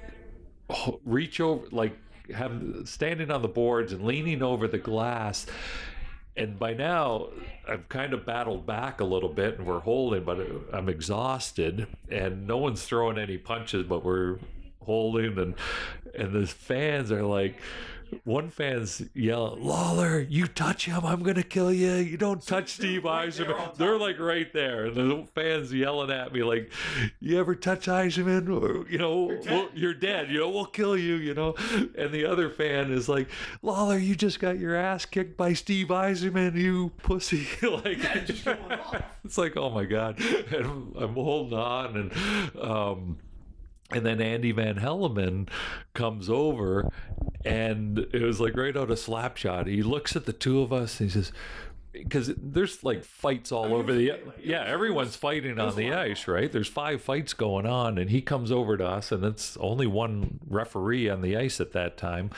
[1.04, 1.98] reach over like
[2.34, 5.46] have standing on the boards and leaning over the glass
[6.40, 7.28] and by now
[7.68, 10.40] I've kind of battled back a little bit and we're holding, but
[10.74, 14.40] I'm exhausted and no one's throwing any punches, but we're
[14.82, 15.56] holding and
[16.16, 17.58] and the fans are like
[18.24, 21.94] one fan's yelling, Lalor, you touch him, I'm gonna kill you.
[21.94, 23.76] You don't touch Steve Yzerman.
[23.76, 26.72] They're like right there, and the fans yelling at me like,
[27.20, 28.50] "You ever touch Yzerman?
[28.50, 29.70] Or, you know, you're dead.
[29.74, 30.32] you're dead.
[30.32, 31.16] You know, we'll kill you.
[31.16, 31.56] You know."
[31.98, 33.30] And the other fan is like,
[33.64, 38.00] "Lalor, you just got your ass kicked by Steve Yzerman, you pussy!" like,
[39.24, 40.20] it's like, oh my god,
[40.52, 43.18] and I'm holding on, and um,
[43.92, 45.50] and then Andy Van Hellemond
[45.94, 46.90] comes over,
[47.44, 49.68] and it was like right out of Slapshot.
[49.68, 51.32] He looks at the two of us and he says,
[51.92, 54.14] because there's like fights all over the
[54.44, 56.52] yeah everyone's fighting on the ice right?
[56.52, 60.40] There's five fights going on and he comes over to us and it's only one
[60.48, 62.30] referee on the ice at that time.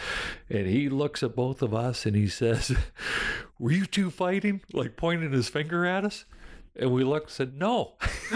[0.50, 2.76] And he looks at both of us and he says
[3.60, 4.62] were you two fighting?
[4.72, 6.26] Like pointing his finger at us
[6.74, 7.94] And we looked and said, no.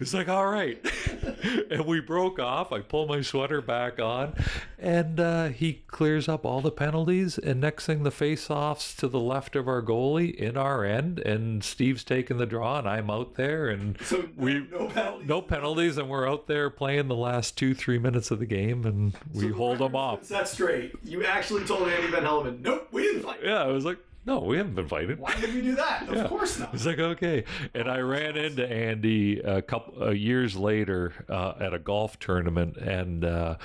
[0.00, 0.78] it's like, all right.
[1.70, 2.72] and we broke off.
[2.72, 4.34] I pull my sweater back on,
[4.78, 7.38] and uh, he clears up all the penalties.
[7.38, 11.20] And next thing, the face offs to the left of our goalie in our end,
[11.20, 13.68] and Steve's taking the draw, and I'm out there.
[13.68, 15.28] And So we no penalties.
[15.28, 18.84] no penalties, and we're out there playing the last two, three minutes of the game,
[18.84, 20.22] and we hold them off.
[20.28, 20.92] That's straight.
[21.04, 23.40] You actually told Andy Van Hellemond, nope, we didn't fight.
[23.44, 25.18] Yeah, I was like, no, we haven't been fighting.
[25.18, 26.08] Why did we do that?
[26.08, 26.28] Of Yeah.
[26.28, 26.72] course not.
[26.74, 27.44] It's like okay,
[27.74, 32.76] and I ran into Andy a couple uh, years later uh, at a golf tournament,
[32.76, 33.56] and uh,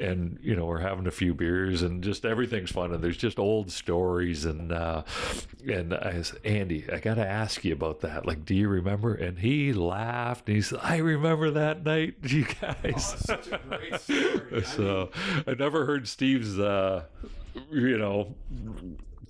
[0.00, 3.38] and you know we're having a few beers, and just everything's fun, and there's just
[3.38, 5.02] old stories, and uh,
[5.70, 8.26] and I said, Andy, I got to ask you about that.
[8.26, 9.14] Like, do you remember?
[9.14, 13.14] And he laughed, and he said, I remember that night, you guys.
[13.24, 14.64] Such a great story.
[14.76, 15.10] so
[15.46, 17.04] I never heard Steve's, uh,
[17.70, 18.34] you know.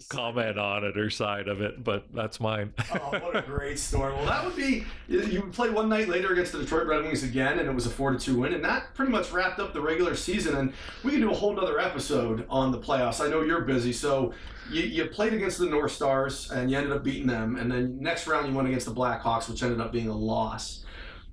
[0.09, 2.73] Comment on it or side of it, but that's mine.
[2.95, 4.13] oh, what a great story.
[4.13, 7.23] Well, that would be you- would play one night later against the Detroit Red Wings
[7.23, 9.73] again, and it was a four to two win, and that pretty much wrapped up
[9.73, 10.57] the regular season.
[10.57, 10.73] And
[11.03, 13.25] we can do a whole other episode on the playoffs.
[13.25, 14.33] I know you're busy, so
[14.71, 17.99] you, you played against the North Stars and you ended up beating them, and then
[18.01, 20.85] next round you went against the Blackhawks, which ended up being a loss.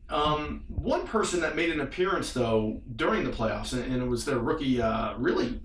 [0.09, 4.26] Um, one person that made an appearance though during the playoffs, and, and it was
[4.26, 5.62] their rookie, uh, really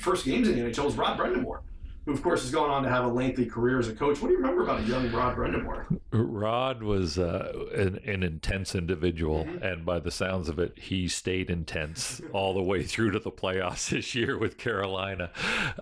[0.00, 1.60] first games in the NHL, was Rod Brind'Amour,
[2.06, 4.22] who of course has gone on to have a lengthy career as a coach.
[4.22, 5.98] What do you remember about a young Rod Brind'Amour?
[6.12, 11.50] Rod was uh, an, an intense individual, and by the sounds of it, he stayed
[11.50, 15.30] intense all the way through to the playoffs this year with Carolina.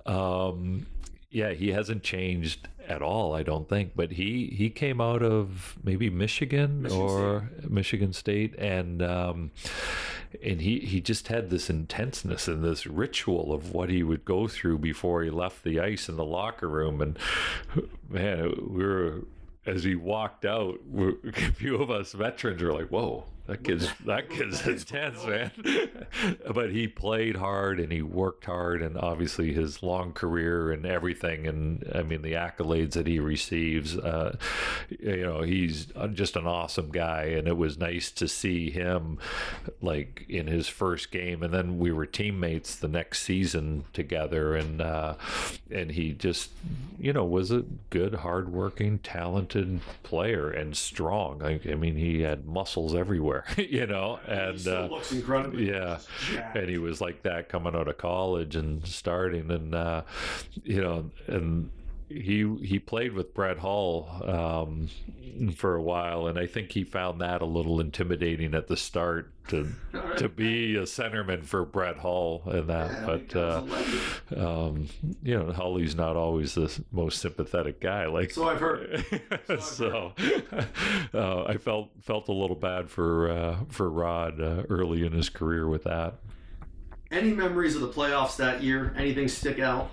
[0.07, 0.87] Um,
[1.31, 3.93] yeah, he hasn't changed at all, I don't think.
[3.95, 9.51] But he he came out of maybe Michigan, Michigan or Michigan State, and um,
[10.43, 14.49] and he he just had this intenseness and this ritual of what he would go
[14.49, 17.01] through before he left the ice in the locker room.
[17.01, 17.19] And
[18.09, 19.25] man, we were
[19.67, 24.31] as he walked out, a few of us veterans were like, "Whoa, that kid's that
[24.31, 25.51] kid's intense, man."
[26.55, 31.47] but he played hard and he worked hard, and obviously his long career and everything,
[31.47, 33.97] and I mean the accolades that he receives.
[33.97, 34.37] Uh,
[34.89, 39.19] you know, he's just an awesome guy, and it was nice to see him
[39.83, 44.81] like in his first game, and then we were teammates the next season together, and
[44.81, 45.15] uh,
[45.71, 46.51] and he just
[46.99, 51.43] you know was a good, hardworking, talented player and strong.
[51.43, 55.69] I, I mean, he had muscles everywhere, you know, and uh, looks incredibly.
[55.71, 55.99] yeah,
[56.31, 56.57] jacked.
[56.57, 60.03] and he was like that coming out of college and starting, and uh,
[60.63, 61.71] you know, and
[62.09, 64.89] he he played with Brett Hull um,
[65.57, 69.33] for a while, and I think he found that a little intimidating at the start
[69.49, 69.73] to
[70.19, 72.91] to be a centerman for Brett Hull and that.
[72.91, 74.47] Yeah, but uh, was a legend.
[74.47, 74.89] um,
[75.23, 78.07] you know, Hully's not always the most sympathetic guy.
[78.07, 79.05] Like So I've heard.
[79.61, 80.13] so
[81.15, 85.29] uh, I felt felt a little bad for uh, for Rod uh, early in his
[85.29, 86.15] career with that.
[87.11, 88.95] Any memories of the playoffs that year?
[88.99, 89.91] Anything stick out?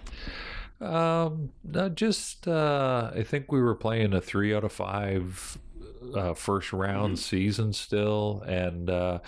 [0.81, 5.59] Um, no, just uh, I think we were playing a three out of five
[6.15, 9.19] uh, first round season still, and uh,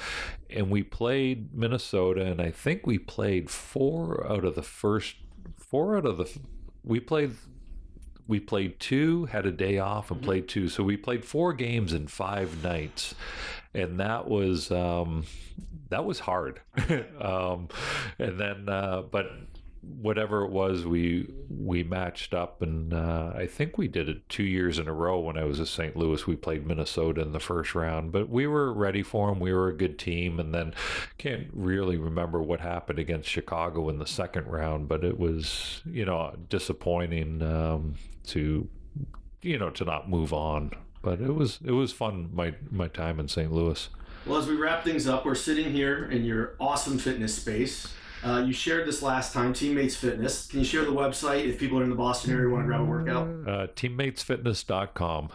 [0.49, 5.15] and we played Minnesota, and I think we played four out of the first
[5.57, 6.29] four out of the
[6.83, 7.35] we played
[8.27, 10.69] we played two, had a day off, and played two.
[10.69, 13.13] So we played four games in five nights,
[13.73, 15.25] and that was um,
[15.89, 16.61] that was hard.
[17.21, 17.67] um,
[18.17, 19.31] and then, uh, but
[19.83, 24.43] whatever it was, we we matched up, and uh, I think we did it two
[24.43, 25.19] years in a row.
[25.19, 25.95] When I was at St.
[25.95, 29.39] Louis, we played Minnesota in the first round, but we were ready for them.
[29.39, 30.73] We were a good team, and then
[31.17, 36.05] can't really remember what happened against Chicago in the second round, but it was you
[36.05, 37.95] know disappointing um,
[38.27, 38.67] to
[39.41, 40.71] you know to not move on.
[41.01, 43.51] But it was it was fun my my time in St.
[43.51, 43.89] Louis.
[44.25, 47.93] Well, as we wrap things up, we're sitting here in your awesome fitness space.
[48.23, 50.47] Uh, you shared this last time, Teammates Fitness.
[50.47, 52.81] Can you share the website if people are in the Boston area want to grab
[52.81, 53.27] a workout?
[53.27, 55.29] Uh, teammatesfitness.com.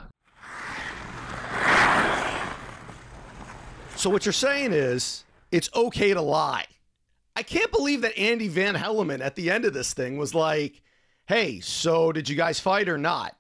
[3.97, 6.65] So what you're saying is it's okay to lie.
[7.37, 10.83] I can't believe that Andy Van Hellemond at the end of this thing was like,
[11.27, 13.37] "Hey, so did you guys fight or not?"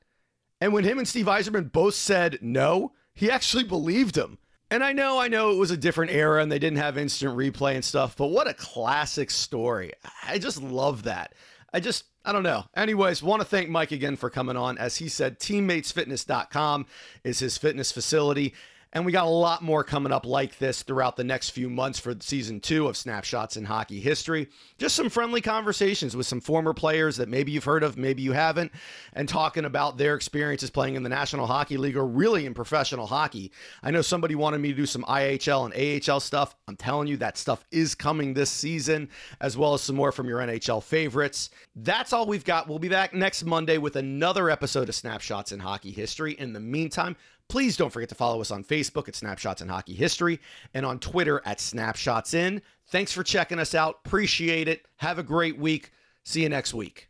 [0.61, 4.38] And when him and Steve Yzerman both said no, he actually believed him.
[4.71, 7.37] And I know, I know it was a different era and they didn't have instant
[7.37, 9.93] replay and stuff, but what a classic story.
[10.27, 11.35] I just love that.
[11.73, 12.64] I just, I don't know.
[12.77, 14.77] Anyways, want to thank Mike again for coming on.
[14.77, 16.87] As he said, teammatesfitness.com
[17.25, 18.55] is his fitness facility.
[18.93, 21.99] And we got a lot more coming up like this throughout the next few months
[21.99, 24.49] for season two of Snapshots in Hockey History.
[24.78, 28.32] Just some friendly conversations with some former players that maybe you've heard of, maybe you
[28.32, 28.72] haven't,
[29.12, 33.07] and talking about their experiences playing in the National Hockey League or really in professional
[33.07, 33.53] hockey.
[33.82, 36.57] I know somebody wanted me to do some IHL and AHL stuff.
[36.66, 39.11] I'm telling you, that stuff is coming this season,
[39.41, 41.51] as well as some more from your NHL favorites.
[41.76, 42.68] That's all we've got.
[42.68, 46.32] We'll be back next Monday with another episode of Snapshots in Hockey History.
[46.32, 47.16] In the meantime,
[47.49, 50.38] Please don't forget to follow us on Facebook at Snapshots in Hockey History
[50.74, 52.61] and on Twitter at Snapshots In.
[52.90, 54.01] Thanks for checking us out.
[54.05, 54.86] Appreciate it.
[54.96, 55.90] Have a great week.
[56.24, 57.09] See you next week.